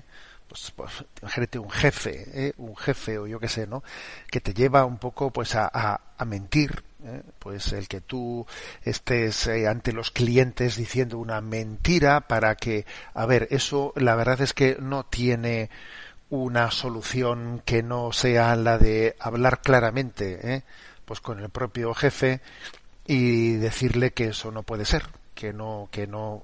[0.56, 2.54] Pues, pues imagínate un jefe, ¿eh?
[2.58, 3.84] un jefe o yo qué sé, ¿no?
[4.32, 7.24] Que te lleva un poco pues a, a, mentir, ¿eh?
[7.39, 8.46] pues el que tú
[8.82, 14.39] estés eh, ante los clientes diciendo una mentira para que, a ver, eso la verdad
[14.39, 15.70] es que no tiene
[16.30, 20.64] una solución que no sea la de hablar claramente, ¿eh?
[21.06, 22.41] Pues con el propio jefe
[23.08, 26.43] y decirle que eso no puede ser, que no, que no,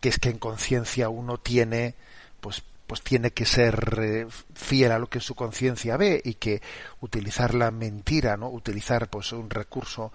[0.00, 1.94] que es que en conciencia uno tiene,
[2.40, 6.62] pues, pues tiene que ser eh, fiel a lo que su conciencia ve y que
[7.00, 10.12] utilizar la mentira, no, utilizar pues un recurso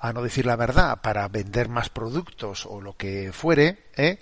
[0.00, 4.18] a no decir la verdad para vender más productos o lo que fuere, ¿eh?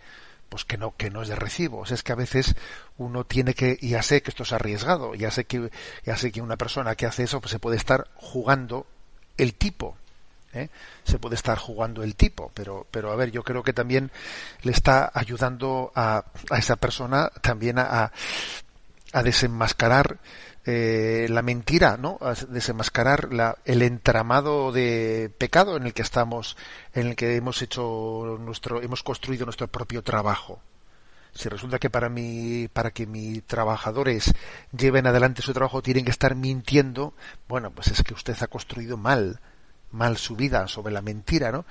[0.54, 2.54] pues que no que no es de recibo es que a veces
[2.96, 5.70] uno tiene que ya sé que esto es arriesgado ya sé que
[6.04, 8.86] ya sé que una persona que hace eso pues se puede estar jugando
[9.36, 9.96] el tipo.
[10.52, 10.68] ¿eh?
[11.04, 14.10] Se puede estar jugando el tipo, pero, pero a ver, yo creo que también
[14.62, 18.12] le está ayudando a, a esa persona también a,
[19.12, 20.18] a desenmascarar
[20.66, 22.18] eh, la mentira, ¿no?
[22.22, 26.56] A desenmascarar la, el entramado de pecado en el que estamos,
[26.94, 30.60] en el que hemos hecho nuestro, hemos construido nuestro propio trabajo.
[31.34, 34.32] Si resulta que para mi, para que mis trabajadores
[34.76, 37.14] lleven adelante su trabajo tienen que estar mintiendo,
[37.48, 39.40] bueno, pues es que usted ha construido mal
[39.90, 41.64] mal su vida sobre la mentira, ¿no?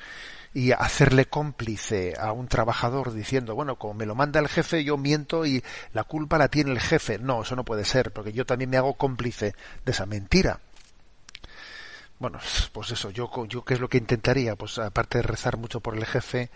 [0.54, 4.98] y hacerle cómplice a un trabajador diciendo, bueno, como me lo manda el jefe, yo
[4.98, 7.18] miento y la culpa la tiene el jefe.
[7.18, 10.60] No, eso no puede ser, porque yo también me hago cómplice de esa mentira.
[12.20, 12.40] Bueno,
[12.72, 15.98] pues eso, yo, yo qué es lo que intentaría, pues aparte de rezar mucho por
[15.98, 16.52] el jefe,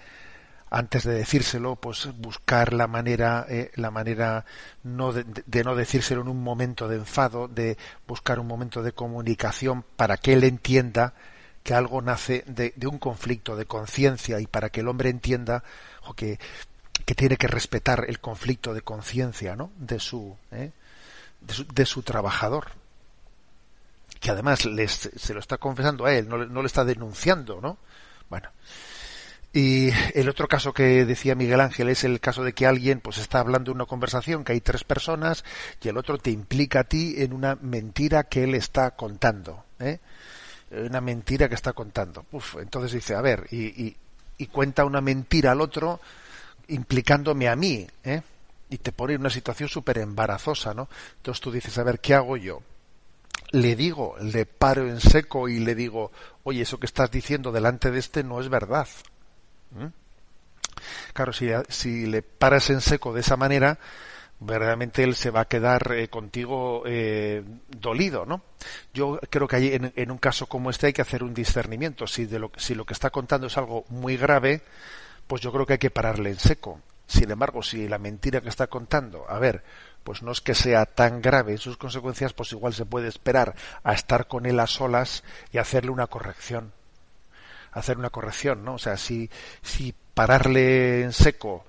[0.70, 4.45] antes de decírselo, pues buscar la manera, eh, la manera
[4.84, 8.91] no de, de, no decírselo en un momento de enfado, de buscar un momento de
[8.91, 11.13] comunicación para que él entienda
[11.68, 15.65] que algo nace de, un conflicto de conciencia y para que el hombre entienda
[16.05, 16.39] o que,
[17.05, 19.72] que, tiene que respetar el conflicto de conciencia ¿no?
[19.76, 20.72] de, su, ¿eh?
[21.41, 22.68] de, su, de, su, trabajador
[24.22, 27.78] que además se lo está confesando a él no, no le está denunciando no
[28.30, 28.49] bueno
[29.58, 33.18] y el otro caso que decía Miguel Ángel es el caso de que alguien pues
[33.18, 35.43] está hablando una conversación que hay tres personas
[35.82, 39.99] y el otro te implica a ti en una mentira que él está contando ¿eh?
[40.72, 42.26] una mentira que está contando.
[42.32, 43.95] Uf, entonces dice, a ver, y,
[44.51, 45.99] cuenta una mentira al otro
[46.68, 48.22] implicándome a mí, ¿eh?
[48.70, 50.89] Y te pone en una situación súper embarazosa, ¿no?
[51.18, 52.62] Entonces tú dices, a ver, ¿qué hago yo?
[53.51, 56.12] Le digo, le paro en seco y le digo,
[56.43, 58.88] oye, eso que estás diciendo delante de este no es verdad.
[59.72, 59.88] ¿Mm?
[61.13, 63.80] Claro, si, le paras en seco de esa manera,
[64.39, 68.43] verdaderamente él se va a quedar eh, contigo eh, dolido, ¿no?
[68.93, 72.05] Yo creo que en, un caso como este hay que hacer un discernimiento.
[72.07, 74.61] Si, de lo, si lo que está contando es algo muy grave,
[75.26, 76.82] pues yo creo que hay que pararle en seco.
[77.07, 79.63] Sin embargo, si la mentira que está contando, a ver,
[80.03, 83.55] pues no es que sea tan grave en sus consecuencias, pues igual se puede esperar
[83.84, 86.74] a estar con él a solas y hacerle una corrección.
[87.78, 88.76] Hacer una corrección, ¿no?
[88.76, 89.30] O sea, si,
[89.62, 91.66] si pararle en seco,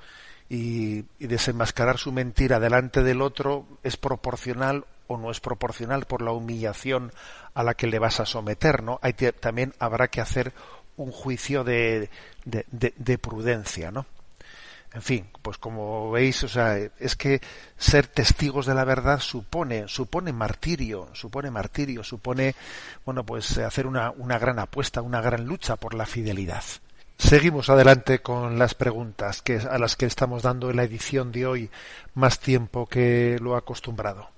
[0.49, 6.33] y, desenmascarar su mentira delante del otro es proporcional o no es proporcional por la
[6.33, 7.13] humillación
[7.55, 8.99] a la que le vas a someter, ¿no?
[9.03, 10.53] Hay también habrá que hacer
[10.97, 12.11] un juicio de,
[12.45, 14.07] de, de, prudencia, ¿no?
[14.95, 17.41] En fin, pues como veis, o sea, es que
[17.77, 22.55] ser testigos de la verdad supone, supone martirio, supone martirio, supone,
[23.05, 26.65] bueno, pues hacer una, una gran apuesta, una gran lucha por la fidelidad.
[27.19, 31.47] Seguimos adelante con las preguntas que, a las que estamos dando en la edición de
[31.47, 31.71] hoy
[32.15, 34.31] más tiempo que lo acostumbrado.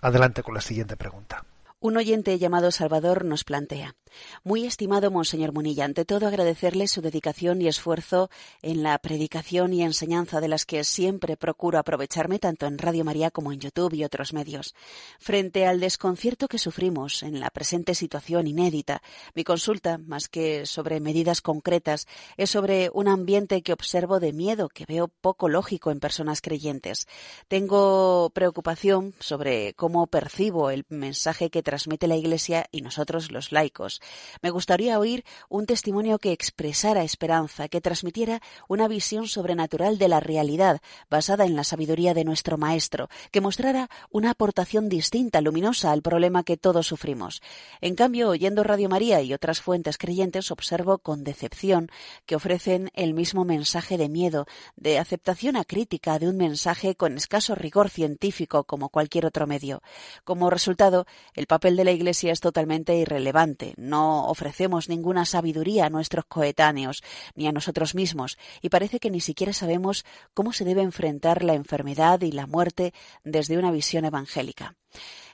[0.00, 1.44] Adelante con la siguiente pregunta.
[1.80, 3.96] Un oyente llamado Salvador nos plantea
[4.44, 8.30] muy estimado Monseñor Munilla, ante todo agradecerle su dedicación y esfuerzo
[8.62, 13.30] en la predicación y enseñanza de las que siempre procuro aprovecharme tanto en Radio María
[13.30, 14.74] como en YouTube y otros medios.
[15.18, 19.02] Frente al desconcierto que sufrimos en la presente situación inédita,
[19.34, 22.06] mi consulta, más que sobre medidas concretas,
[22.36, 27.06] es sobre un ambiente que observo de miedo que veo poco lógico en personas creyentes.
[27.48, 34.01] Tengo preocupación sobre cómo percibo el mensaje que transmite la Iglesia y nosotros los laicos.
[34.42, 40.20] Me gustaría oír un testimonio que expresara esperanza, que transmitiera una visión sobrenatural de la
[40.20, 40.80] realidad,
[41.10, 46.44] basada en la sabiduría de nuestro Maestro, que mostrara una aportación distinta, luminosa al problema
[46.44, 47.42] que todos sufrimos.
[47.80, 51.90] En cambio, oyendo Radio María y otras fuentes creyentes, observo con decepción
[52.26, 54.46] que ofrecen el mismo mensaje de miedo,
[54.76, 59.82] de aceptación acrítica de un mensaje con escaso rigor científico como cualquier otro medio.
[60.24, 65.90] Como resultado, el papel de la Iglesia es totalmente irrelevante, no ofrecemos ninguna sabiduría a
[65.90, 67.02] nuestros coetáneos
[67.34, 71.52] ni a nosotros mismos y parece que ni siquiera sabemos cómo se debe enfrentar la
[71.52, 74.76] enfermedad y la muerte desde una visión evangélica.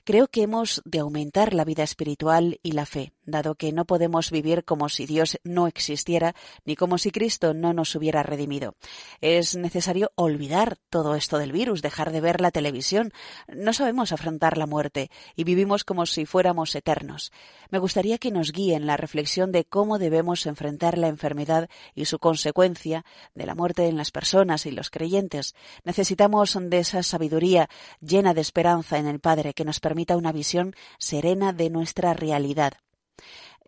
[0.09, 4.31] Creo que hemos de aumentar la vida espiritual y la fe, dado que no podemos
[4.31, 6.35] vivir como si Dios no existiera
[6.65, 8.75] ni como si Cristo no nos hubiera redimido.
[9.21, 13.13] Es necesario olvidar todo esto del virus, dejar de ver la televisión.
[13.49, 17.31] No sabemos afrontar la muerte y vivimos como si fuéramos eternos.
[17.69, 22.19] Me gustaría que nos guíen la reflexión de cómo debemos enfrentar la enfermedad y su
[22.19, 23.05] consecuencia
[23.35, 25.55] de la muerte en las personas y los creyentes.
[25.85, 27.69] Necesitamos de esa sabiduría
[28.01, 32.75] llena de esperanza en el Padre que nos permita una visión serena de nuestra realidad.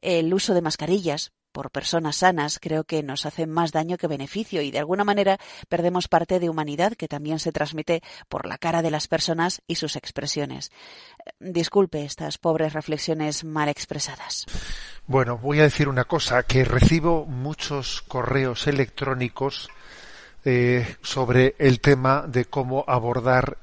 [0.00, 4.62] El uso de mascarillas por personas sanas creo que nos hace más daño que beneficio
[4.62, 8.80] y de alguna manera perdemos parte de humanidad que también se transmite por la cara
[8.80, 10.70] de las personas y sus expresiones.
[11.40, 14.46] Disculpe estas pobres reflexiones mal expresadas.
[15.08, 19.68] Bueno, voy a decir una cosa, que recibo muchos correos electrónicos
[20.44, 23.58] eh, sobre el tema de cómo abordar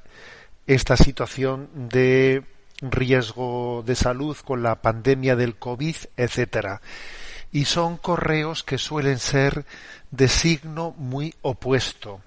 [0.68, 2.44] esta situación de
[2.80, 6.80] riesgo de salud con la pandemia del COVID, etcétera.
[7.50, 9.64] Y son correos que suelen ser
[10.10, 12.20] de signo muy opuesto,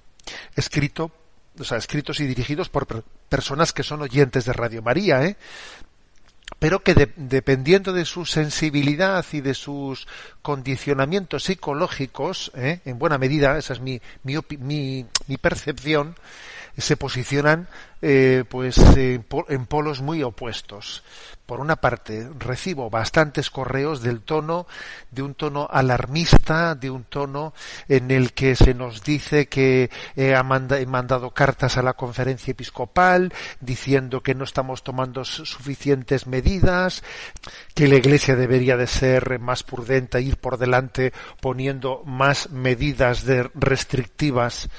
[0.56, 1.12] escrito,
[1.60, 5.38] o sea, escritos y dirigidos por personas que son oyentes de Radio María, ¿eh?
[6.60, 10.08] pero que dependiendo de su sensibilidad y de sus
[10.42, 12.82] condicionamientos psicológicos, ¿eh?
[12.86, 16.16] en buena medida, esa es mi, mi, mi percepción,
[16.78, 17.68] se posicionan
[18.02, 21.04] eh, pues en polos muy opuestos.
[21.52, 24.68] Por una parte, recibo bastantes correos del tono,
[25.10, 27.54] de un tono alarmista, de un tono
[27.90, 30.34] en el que se nos dice que he
[30.86, 37.04] mandado cartas a la conferencia episcopal diciendo que no estamos tomando suficientes medidas,
[37.76, 43.50] que la Iglesia debería de ser más prudente, ir por delante poniendo más medidas de
[43.56, 44.70] restrictivas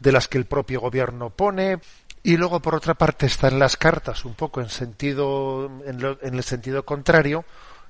[0.00, 1.78] de las que el propio gobierno pone.
[2.22, 6.84] Y luego, por otra parte, están las cartas un poco en sentido, en, el sentido
[6.84, 7.44] contrario,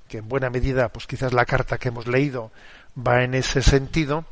[0.09, 2.51] que en buena medida, pues quizás la carta que hemos leído
[2.97, 4.25] va en ese sentido,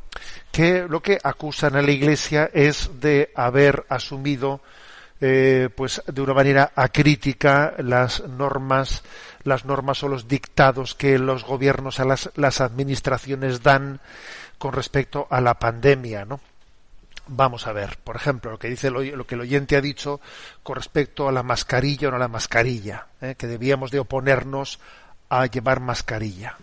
[0.52, 4.62] que lo que acusan a la Iglesia es de haber asumido,
[5.20, 9.02] eh, pues de una manera acrítica las normas,
[9.44, 14.00] las normas o los dictados que los gobiernos a las, las administraciones dan
[14.56, 16.40] con respecto a la pandemia, ¿no?
[17.32, 20.20] Vamos a ver, por ejemplo, lo que dice lo, que el oyente ha dicho
[20.64, 23.36] con respecto a la mascarilla o no la mascarilla, ¿eh?
[23.38, 24.80] que debíamos de oponernos
[25.28, 26.56] a llevar mascarilla.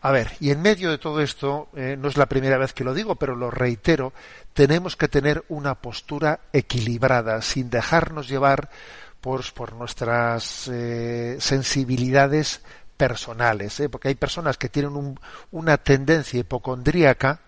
[0.00, 2.82] A ver, y en medio de todo esto, eh, no es la primera vez que
[2.82, 4.12] lo digo, pero lo reitero,
[4.52, 8.68] tenemos que tener una postura equilibrada, sin dejarnos llevar
[9.20, 12.62] por, por nuestras eh, sensibilidades
[12.96, 15.16] personales, porque hay personas que tienen
[15.52, 17.38] una tendencia hipocondríaca,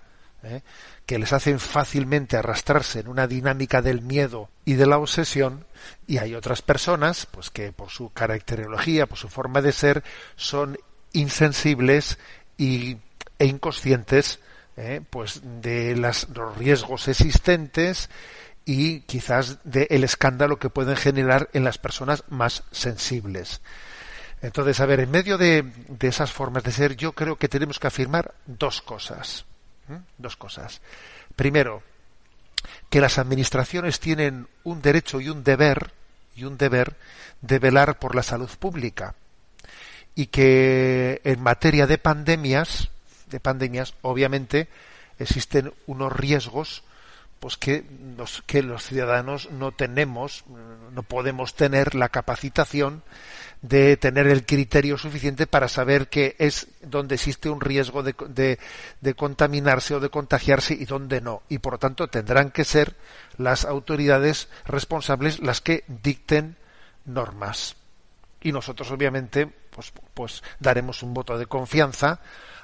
[1.07, 5.66] que les hacen fácilmente arrastrarse en una dinámica del miedo y de la obsesión,
[6.07, 10.05] y hay otras personas, pues que por su caracterología, por su forma de ser,
[10.36, 10.78] son
[11.12, 12.18] insensibles
[12.57, 12.98] y,
[13.38, 14.40] e inconscientes
[14.76, 18.09] eh, pues de los riesgos existentes
[18.64, 23.61] y quizás del escándalo que pueden generar en las personas más sensibles.
[24.40, 27.78] Entonces, a ver, en medio de, de esas formas de ser, yo creo que tenemos
[27.78, 29.44] que afirmar dos cosas.
[29.89, 29.97] ¿Mm?
[30.18, 30.80] Dos cosas.
[31.37, 31.83] Primero,
[32.91, 35.93] que las administraciones tienen un derecho y un deber
[36.37, 36.97] y un deber
[37.41, 39.14] de velar por la salud pública
[40.14, 42.91] y que en materia de pandemias,
[43.28, 44.68] de pandemias, obviamente
[45.18, 46.85] existen unos riesgos
[47.41, 47.85] pues que
[48.16, 50.45] los, que los ciudadanos no tenemos,
[50.93, 53.03] no podemos tener la capacitación
[53.63, 58.59] de tener el criterio suficiente para saber que es donde existe un riesgo de,
[59.01, 61.43] de, contaminarse o de contagiarse y donde no.
[61.49, 62.97] Y por lo tanto tendrán que ser
[63.39, 66.57] las autoridades responsables las que dicten
[67.05, 67.77] normas.
[68.41, 72.19] Y nosotros obviamente pues, pues daremos un voto de confianza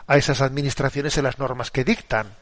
[0.08, 2.34] a esas administraciones en las normas que dictan.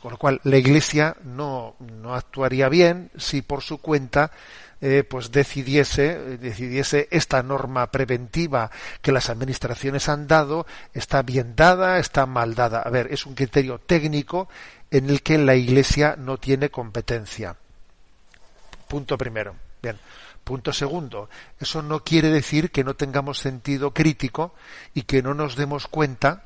[0.00, 4.32] Con lo cual la Iglesia no, no actuaría bien si por su cuenta
[4.86, 8.70] eh, pues decidiese, decidiese esta norma preventiva
[9.00, 12.82] que las administraciones han dado, está bien dada, está mal dada.
[12.82, 14.46] A ver, es un criterio técnico
[14.90, 17.56] en el que la Iglesia no tiene competencia.
[18.86, 19.54] Punto primero.
[19.82, 19.96] Bien.
[20.44, 21.30] Punto segundo.
[21.58, 24.52] Eso no quiere decir que no tengamos sentido crítico
[24.92, 26.44] y que no nos demos cuenta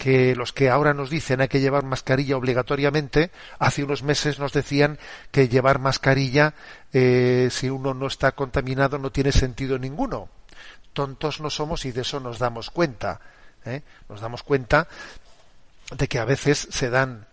[0.00, 4.54] que los que ahora nos dicen hay que llevar mascarilla obligatoriamente, hace unos meses nos
[4.54, 4.98] decían
[5.30, 6.54] que llevar mascarilla
[6.94, 10.30] eh, si uno no está contaminado no tiene sentido ninguno.
[10.94, 13.20] Tontos no somos y de eso nos damos cuenta.
[13.66, 13.82] ¿eh?
[14.08, 14.88] Nos damos cuenta
[15.94, 17.26] de que a veces se dan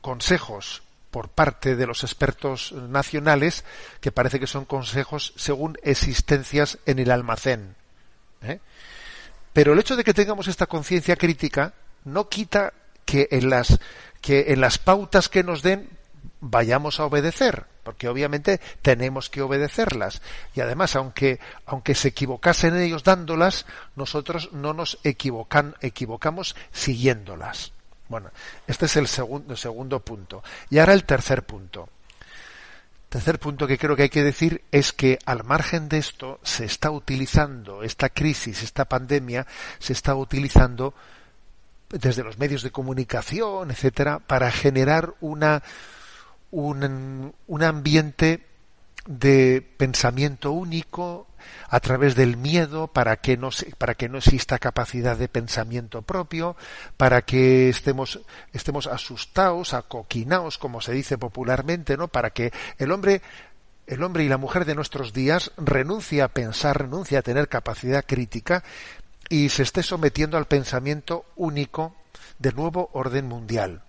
[0.00, 0.82] consejos
[1.12, 3.64] por parte de los expertos nacionales
[4.00, 7.76] que parece que son consejos según existencias en el almacén.
[8.42, 8.58] ¿eh?
[9.52, 11.72] Pero el hecho de que tengamos esta conciencia crítica
[12.04, 12.72] no quita
[13.04, 13.78] que en las
[14.20, 15.88] que en las pautas que nos den
[16.40, 20.22] vayamos a obedecer, porque obviamente tenemos que obedecerlas.
[20.54, 27.72] Y además, aunque, aunque se equivocasen ellos dándolas, nosotros no nos equivocan, equivocamos siguiéndolas.
[28.08, 28.30] Bueno,
[28.66, 30.42] este es el segundo, segundo punto.
[30.68, 31.88] Y ahora el tercer punto.
[33.08, 36.64] Tercer punto que creo que hay que decir es que al margen de esto se
[36.64, 39.46] está utilizando esta crisis, esta pandemia,
[39.78, 40.94] se está utilizando
[41.90, 45.62] desde los medios de comunicación, etcétera, para generar una,
[46.50, 48.46] un, un ambiente
[49.06, 51.26] de pensamiento único
[51.68, 56.54] a través del miedo para que no para que no exista capacidad de pensamiento propio
[56.96, 58.20] para que estemos
[58.52, 63.22] estemos asustados acoquinados como se dice popularmente no para que el hombre
[63.86, 68.04] el hombre y la mujer de nuestros días renuncie a pensar renuncie a tener capacidad
[68.06, 68.62] crítica
[69.30, 71.94] y se esté sometiendo al pensamiento único
[72.38, 73.82] del nuevo orden mundial.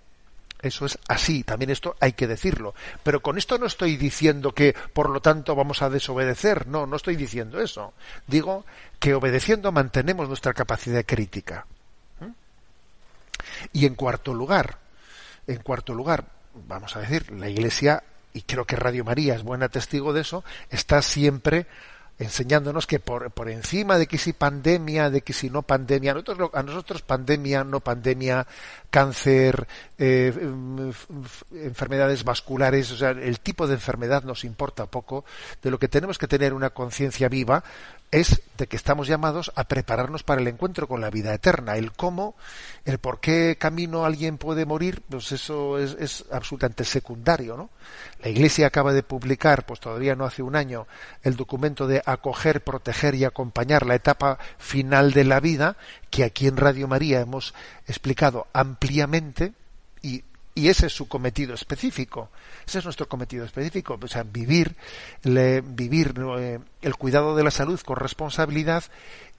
[0.61, 2.75] Eso es así, también esto hay que decirlo.
[3.01, 6.67] Pero con esto no estoy diciendo que, por lo tanto, vamos a desobedecer.
[6.67, 7.93] No, no estoy diciendo eso.
[8.27, 8.63] Digo
[8.99, 11.65] que obedeciendo mantenemos nuestra capacidad crítica.
[12.19, 12.29] ¿Mm?
[13.73, 14.77] Y en cuarto lugar,
[15.47, 19.69] en cuarto lugar, vamos a decir, la Iglesia, y creo que Radio María es buena
[19.69, 21.65] testigo de eso, está siempre
[22.19, 26.13] enseñándonos que por, por, encima de que si pandemia, de que si no pandemia, a
[26.15, 28.45] nosotros, a nosotros pandemia, no pandemia,
[28.89, 30.33] cáncer, eh,
[31.53, 35.25] enfermedades vasculares, o sea, el tipo de enfermedad nos importa poco,
[35.63, 37.63] de lo que tenemos que tener una conciencia viva
[38.11, 41.77] es de que estamos llamados a prepararnos para el encuentro con la vida eterna.
[41.77, 42.35] El cómo,
[42.83, 47.69] el por qué camino alguien puede morir, pues eso es, absolutamente secundario, ¿no?
[48.21, 50.87] La Iglesia acaba de publicar, pues todavía no hace un año,
[51.23, 55.77] el documento de acoger, proteger y acompañar la etapa final de la vida,
[56.09, 57.53] que aquí en Radio María hemos
[57.87, 59.53] explicado ampliamente,
[60.01, 60.23] y
[60.53, 62.29] y ese es su cometido específico.
[62.67, 63.97] Ese es nuestro cometido específico.
[64.01, 64.75] O sea, vivir,
[65.23, 68.83] vivir eh, el cuidado de la salud con responsabilidad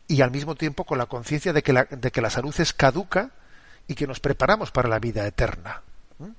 [0.09, 2.73] y al mismo tiempo con la conciencia de, que la, de que la salud es
[2.73, 3.31] caduca
[3.87, 5.83] y que nos preparamos para la vida eterna.
[6.19, 6.31] ¿Mm?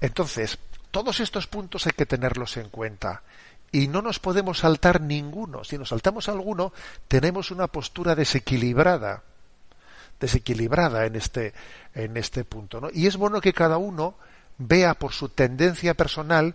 [0.00, 0.58] Entonces,
[0.90, 3.22] todos estos puntos hay que tenerlos en cuenta.
[3.72, 5.64] Y no nos podemos saltar ninguno.
[5.64, 6.72] Si nos saltamos alguno,
[7.08, 9.22] tenemos una postura desequilibrada
[10.22, 11.52] desequilibrada en este,
[11.94, 12.80] en este punto.
[12.80, 12.88] ¿no?
[12.92, 14.14] Y es bueno que cada uno
[14.56, 16.54] vea por su tendencia personal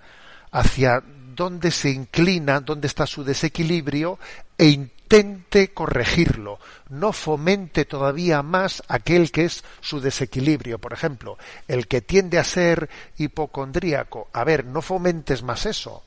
[0.52, 1.04] hacia
[1.36, 4.18] dónde se inclina, dónde está su desequilibrio
[4.58, 6.60] e intente corregirlo.
[6.90, 10.80] No fomente todavía más aquel que es su desequilibrio.
[10.80, 11.38] Por ejemplo,
[11.68, 14.30] el que tiende a ser hipocondríaco.
[14.34, 16.04] A ver, no fomentes más eso.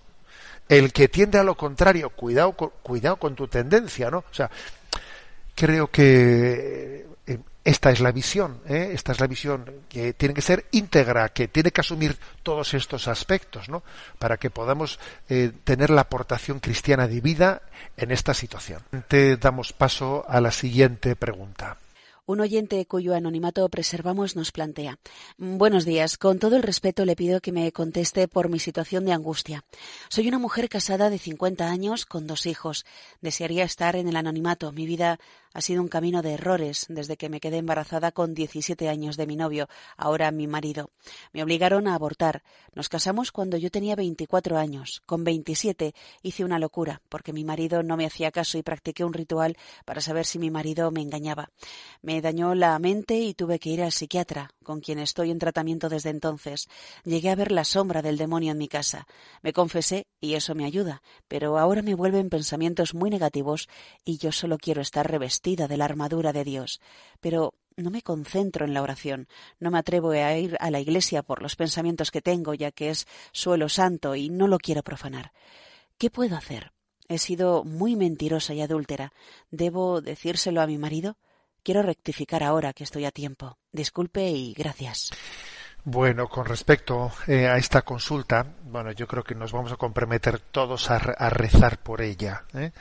[0.68, 4.18] El que tiende a lo contrario, cuidado, cuidado con tu tendencia, ¿no?
[4.18, 4.50] O sea,
[5.54, 7.06] creo que
[7.64, 8.90] esta es la visión, ¿eh?
[8.92, 13.06] esta es la visión que tiene que ser íntegra, que tiene que asumir todos estos
[13.08, 13.82] aspectos, ¿no?
[14.18, 14.98] Para que podamos
[15.28, 17.62] eh, tener la aportación cristiana de vida
[17.96, 18.82] en esta situación.
[19.08, 21.76] Te damos paso a la siguiente pregunta.
[22.30, 25.00] Un oyente cuyo anonimato preservamos nos plantea
[25.36, 26.16] Buenos días.
[26.16, 29.64] Con todo el respeto le pido que me conteste por mi situación de angustia.
[30.08, 32.86] Soy una mujer casada de 50 años con dos hijos.
[33.20, 34.70] Desearía estar en el anonimato.
[34.70, 35.18] Mi vida
[35.52, 39.26] ha sido un camino de errores desde que me quedé embarazada con 17 años de
[39.26, 40.90] mi novio, ahora mi marido.
[41.32, 42.42] Me obligaron a abortar.
[42.74, 45.02] Nos casamos cuando yo tenía 24 años.
[45.06, 49.12] Con 27 hice una locura, porque mi marido no me hacía caso y practiqué un
[49.12, 51.50] ritual para saber si mi marido me engañaba.
[52.02, 55.88] Me dañó la mente y tuve que ir al psiquiatra, con quien estoy en tratamiento
[55.88, 56.68] desde entonces.
[57.04, 59.06] Llegué a ver la sombra del demonio en mi casa.
[59.42, 63.68] Me confesé y eso me ayuda, pero ahora me vuelven pensamientos muy negativos
[64.04, 65.10] y yo solo quiero estar
[65.42, 66.80] de la armadura de Dios,
[67.20, 69.26] pero no me concentro en la oración,
[69.58, 72.90] no me atrevo a ir a la iglesia por los pensamientos que tengo, ya que
[72.90, 75.32] es suelo santo y no lo quiero profanar.
[75.96, 76.72] ¿Qué puedo hacer?
[77.08, 79.12] He sido muy mentirosa y adúltera.
[79.50, 81.16] ¿Debo decírselo a mi marido?
[81.62, 83.58] Quiero rectificar ahora que estoy a tiempo.
[83.72, 85.10] Disculpe y gracias.
[85.84, 90.38] Bueno, con respecto eh, a esta consulta, bueno, yo creo que nos vamos a comprometer
[90.38, 92.44] todos a, a rezar por ella.
[92.52, 92.72] ¿eh?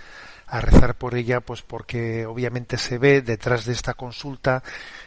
[0.50, 4.64] A rezar por ella, pues porque obviamente se ve detrás de esta consulta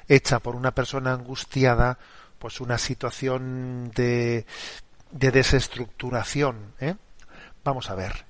[0.09, 1.99] hecha por una persona angustiada,
[2.39, 4.47] pues una situación de,
[5.11, 6.75] de desestructuración.
[6.81, 6.95] ¿eh?
[7.65, 8.25] Vamos a ver,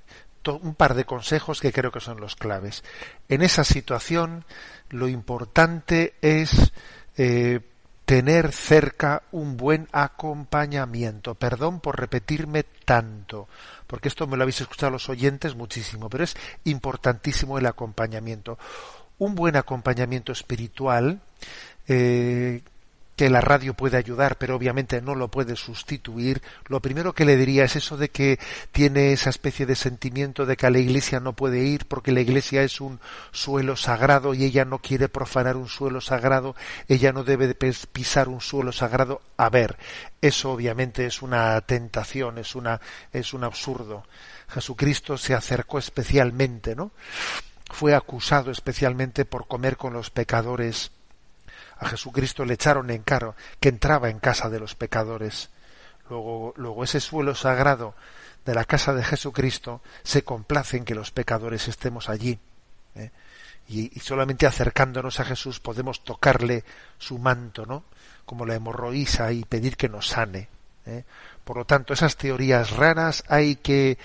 [0.50, 2.82] un par de consejos que creo que son los claves.
[3.28, 4.44] En esa situación,
[4.90, 6.72] lo importante es
[7.16, 7.60] eh,
[8.04, 11.34] tener cerca un buen acompañamiento.
[11.34, 13.48] Perdón por repetirme tanto,
[13.92, 16.34] porque esto me lo habéis escuchado los oyentes muchísimo, pero es
[16.64, 18.58] importantísimo el acompañamiento.
[19.18, 21.20] Un buen acompañamiento espiritual
[21.86, 22.62] eh,
[23.16, 27.36] que la radio puede ayudar, pero obviamente no lo puede sustituir, lo primero que le
[27.36, 28.38] diría es eso de que
[28.72, 32.20] tiene esa especie de sentimiento de que a la iglesia no puede ir porque la
[32.20, 33.00] iglesia es un
[33.30, 36.56] suelo sagrado y ella no quiere profanar un suelo sagrado,
[36.88, 39.20] ella no debe pisar un suelo sagrado.
[39.36, 39.76] A ver,
[40.20, 42.80] eso obviamente es una tentación, es una
[43.12, 44.04] es un absurdo.
[44.48, 46.92] Jesucristo se acercó especialmente, ¿no?
[47.70, 50.90] Fue acusado especialmente por comer con los pecadores
[51.82, 55.50] a Jesucristo le echaron en caro que entraba en casa de los pecadores.
[56.08, 57.94] Luego, luego ese suelo sagrado
[58.44, 62.38] de la casa de Jesucristo se complace en que los pecadores estemos allí.
[62.94, 63.10] ¿eh?
[63.68, 66.64] Y, solamente acercándonos a Jesús podemos tocarle
[66.98, 67.84] su manto, ¿no?
[68.26, 70.48] Como la hemorroísa y pedir que nos sane.
[70.86, 71.04] ¿eh?
[71.44, 73.98] Por lo tanto, esas teorías raras hay que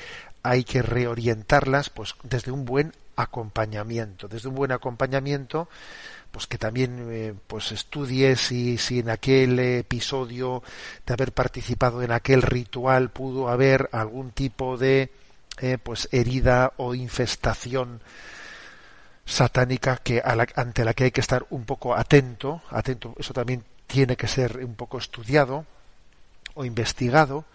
[0.43, 5.67] hay que reorientarlas pues desde un buen acompañamiento, desde un buen acompañamiento,
[6.37, 10.61] pues que también eh, pues estudie si, si en aquel episodio
[11.03, 15.09] de haber participado en aquel ritual pudo haber algún tipo de
[15.59, 18.01] eh, pues herida o infestación
[19.25, 24.15] satánica que ante la que hay que estar un poco atento, atento, eso también tiene
[24.15, 25.65] que ser un poco estudiado
[26.53, 27.45] o investigado,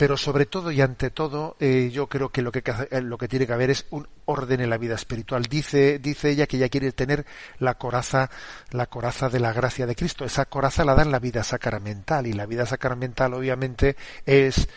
[0.00, 3.28] pero sobre todo y ante todo eh, yo creo que lo que eh, lo que
[3.28, 5.42] tiene que haber es un orden en la vida espiritual.
[5.42, 7.26] Dice dice ella que ella quiere tener
[7.58, 8.30] la coraza
[8.70, 10.24] la coraza de la gracia de Cristo.
[10.24, 13.94] Esa coraza la da en la vida sacramental y la vida sacramental obviamente
[14.24, 14.70] es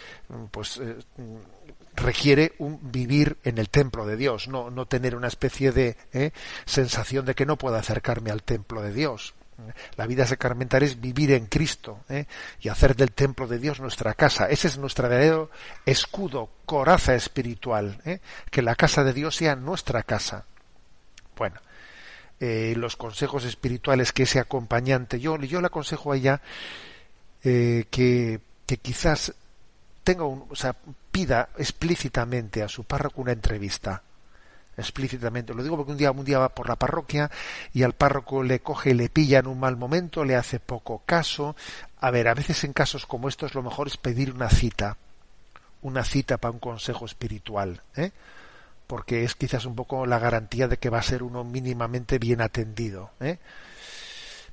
[0.52, 0.98] pues eh,
[1.96, 5.96] requiere un vivir en el templo de Dios, no, tener una especie de
[6.66, 9.36] sensación de que no puedo acercarme al templo de Dios.
[9.96, 12.26] La vida sacramental es vivir en Cristo ¿eh?
[12.60, 14.50] y hacer del templo de Dios nuestra casa.
[14.50, 15.52] Ese es nuestro verdadero
[15.86, 18.02] escudo, coraza espiritual.
[18.06, 18.20] ¿eh?
[18.50, 20.46] Que la casa de Dios sea nuestra casa.
[21.36, 21.60] Bueno,
[22.40, 26.42] los consejos espirituales que ese acompañante, yo, le aconsejo a ella
[27.42, 29.34] que, que quizás
[30.04, 30.76] tenga un, o sea,
[31.12, 34.04] pida explícitamente a su párroco una entrevista.
[34.78, 35.54] Explícitamente.
[35.54, 37.30] Lo digo porque un día, un día va por la parroquia
[37.74, 41.04] y al párroco le coge y le pilla en un mal momento, le hace poco
[41.06, 41.56] caso.
[42.00, 44.98] A ver, a veces en casos como estos lo mejor es pedir una cita.
[45.82, 47.82] Una cita para un consejo espiritual.
[47.96, 48.12] ¿eh?
[48.88, 52.42] Porque es quizás un poco la garantía de que va a ser uno mínimamente bien
[52.42, 53.12] atendido.
[53.20, 53.38] ¿eh?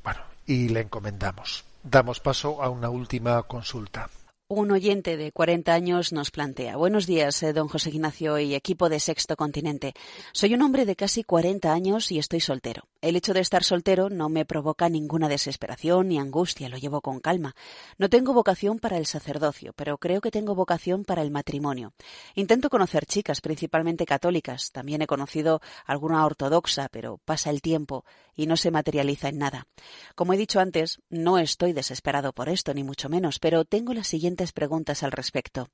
[0.05, 1.65] Bueno, y le encomendamos.
[1.83, 4.11] Damos paso a una última consulta.
[4.53, 6.77] Un oyente de 40 años nos plantea.
[6.77, 9.95] Buenos días, eh, don José Ignacio y equipo de Sexto Continente.
[10.33, 12.89] Soy un hombre de casi 40 años y estoy soltero.
[13.01, 17.21] El hecho de estar soltero no me provoca ninguna desesperación ni angustia, lo llevo con
[17.21, 17.55] calma.
[17.97, 21.93] No tengo vocación para el sacerdocio, pero creo que tengo vocación para el matrimonio.
[22.35, 24.73] Intento conocer chicas, principalmente católicas.
[24.73, 29.69] También he conocido alguna ortodoxa, pero pasa el tiempo y no se materializa en nada.
[30.17, 34.03] Como he dicho antes, no estoy desesperado por esto, ni mucho menos, pero tengo la
[34.03, 35.69] siguiente preguntas al respecto.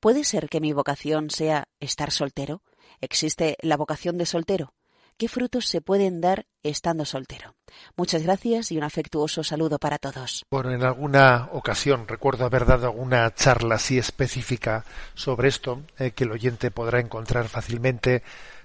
[0.00, 2.62] ¿Puede ser que mi vocación sea estar soltero?
[3.00, 4.72] ¿Existe la vocación de soltero?
[5.20, 7.54] ¿Qué frutos se pueden dar estando soltero?
[7.94, 10.46] Muchas gracias y un afectuoso saludo para todos.
[10.50, 14.82] Bueno, en alguna ocasión recuerdo haber dado alguna charla así específica
[15.12, 18.22] sobre esto, eh, que el oyente podrá encontrar fácilmente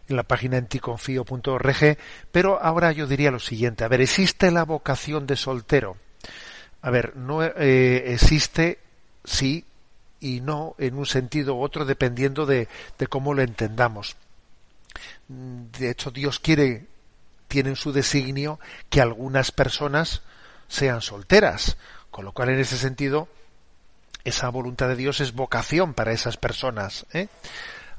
[0.07, 1.97] en la página anticonfío.org,
[2.31, 5.97] pero ahora yo diría lo siguiente, a ver, ¿existe la vocación de soltero?
[6.81, 8.79] A ver, no eh, existe
[9.25, 9.65] sí
[10.19, 12.67] y no en un sentido u otro dependiendo de,
[13.09, 14.15] cómo lo entendamos.
[15.27, 16.85] De hecho, Dios quiere,
[17.47, 18.59] tiene en su designio
[18.89, 20.21] que algunas personas
[20.67, 21.77] sean solteras,
[22.11, 23.27] con lo cual en ese sentido
[24.23, 27.05] esa voluntad de Dios es vocación para esas personas.
[27.13, 27.27] ¿eh?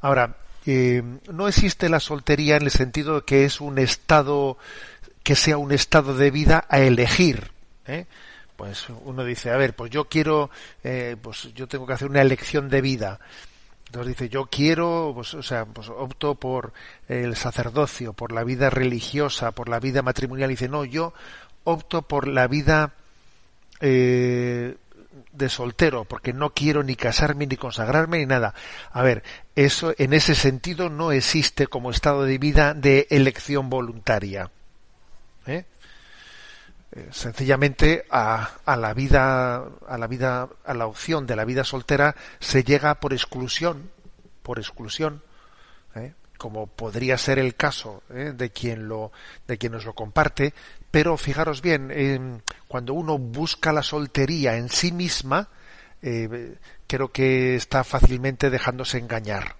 [0.00, 4.58] Ahora, eh, no existe la soltería en el sentido de que es un estado
[5.22, 7.50] que sea un estado de vida a elegir.
[7.86, 8.06] ¿eh?
[8.56, 10.50] Pues uno dice, a ver, pues yo quiero,
[10.82, 13.20] eh, pues yo tengo que hacer una elección de vida.
[13.86, 16.72] Entonces dice, yo quiero, pues, o sea, pues opto por
[17.08, 20.50] el sacerdocio, por la vida religiosa, por la vida matrimonial.
[20.50, 21.12] Y dice, no, yo
[21.64, 22.94] opto por la vida
[23.80, 24.76] eh,
[25.32, 28.54] de soltero, porque no quiero ni casarme, ni consagrarme, ni nada.
[28.90, 29.22] A ver,
[29.54, 34.50] eso en ese sentido no existe como estado de vida de elección voluntaria.
[35.46, 35.64] ¿Eh?
[36.96, 41.62] Eh, sencillamente a, a, la vida a la vida a la opción de la vida
[41.62, 43.90] soltera se llega por exclusión
[44.42, 45.22] por exclusión
[45.94, 46.14] ¿eh?
[46.38, 48.32] como podría ser el caso ¿eh?
[48.34, 49.12] de quien lo
[49.46, 50.54] de quien nos lo comparte
[50.90, 55.50] pero fijaros bien cuando uno busca la soltería en sí misma
[56.00, 59.56] creo que está fácilmente dejándose engañar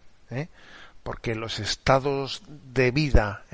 [1.03, 3.45] porque los estados de vida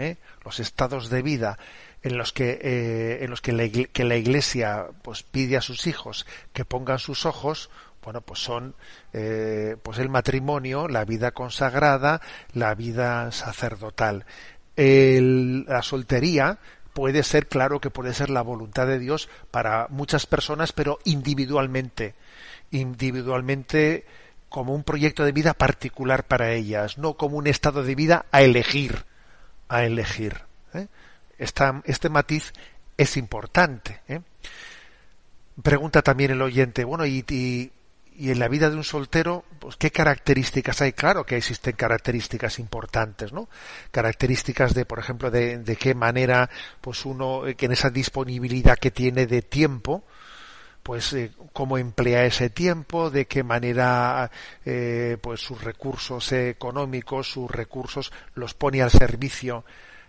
[0.45, 1.59] los estados de vida
[2.03, 6.64] en los que eh, en los que la, Iglesia pues pide a sus hijos que
[6.64, 7.70] pongan sus ojos
[8.03, 8.74] bueno pues son
[9.12, 12.20] eh, pues el matrimonio la vida consagrada
[12.53, 14.26] la vida sacerdotal
[14.74, 16.59] la soltería
[16.92, 22.14] puede ser claro que puede ser la voluntad de Dios para muchas personas pero individualmente
[22.70, 24.05] individualmente
[24.48, 28.42] como un proyecto de vida particular para ellas no como un estado de vida a
[28.42, 29.05] elegir
[29.68, 30.40] a elegir
[30.74, 30.88] ¿eh?
[31.43, 32.53] Este matiz
[32.97, 34.01] es importante.
[34.09, 34.20] ¿eh?
[35.62, 37.70] Pregunta también el oyente, bueno, y, y,
[38.30, 40.93] en la vida de un soltero, pues, ¿qué características hay?
[40.93, 43.49] Claro que existen características importantes, ¿no?
[43.90, 46.49] Características de, por ejemplo, de, de qué manera,
[46.80, 50.05] pues uno, eh, que en esa disponibilidad que tiene de tiempo,
[50.82, 54.30] pues eh, cómo emplea ese tiempo, de qué manera
[55.20, 59.64] pues sus recursos económicos, sus recursos los pone al servicio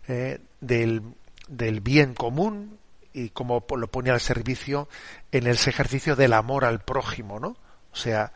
[0.07, 1.01] eh, del,
[1.47, 2.77] del bien común
[3.13, 4.87] y cómo lo pone al servicio
[5.31, 7.57] en ese ejercicio del amor al prójimo, ¿no?
[7.91, 8.33] O sea,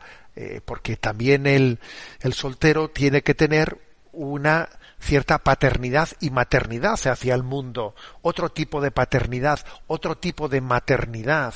[0.64, 1.80] porque también el,
[2.20, 3.76] el soltero tiene que tener
[4.12, 4.68] una
[5.00, 11.54] cierta paternidad y maternidad hacia el mundo, otro tipo de paternidad, otro tipo de maternidad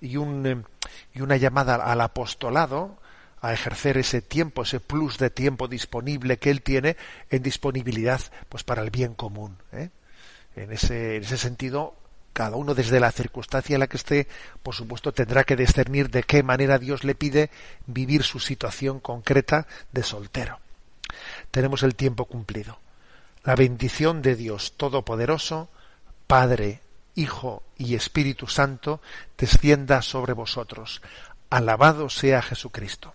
[0.00, 0.62] y, un, eh,
[1.14, 2.98] y una llamada al apostolado
[3.40, 6.96] a ejercer ese tiempo, ese plus de tiempo disponible que él tiene
[7.30, 9.58] en disponibilidad pues para el bien común.
[9.72, 9.90] ¿eh?
[10.56, 11.94] En, ese, en ese sentido,
[12.32, 14.28] cada uno desde la circunstancia en la que esté,
[14.62, 17.50] por supuesto, tendrá que discernir de qué manera Dios le pide
[17.86, 20.58] vivir su situación concreta de soltero.
[21.50, 22.78] Tenemos el tiempo cumplido.
[23.44, 25.70] La bendición de Dios Todopoderoso,
[26.26, 26.80] Padre,
[27.14, 29.00] Hijo y Espíritu Santo,
[29.38, 31.00] descienda sobre vosotros.
[31.48, 33.14] Alabado sea Jesucristo.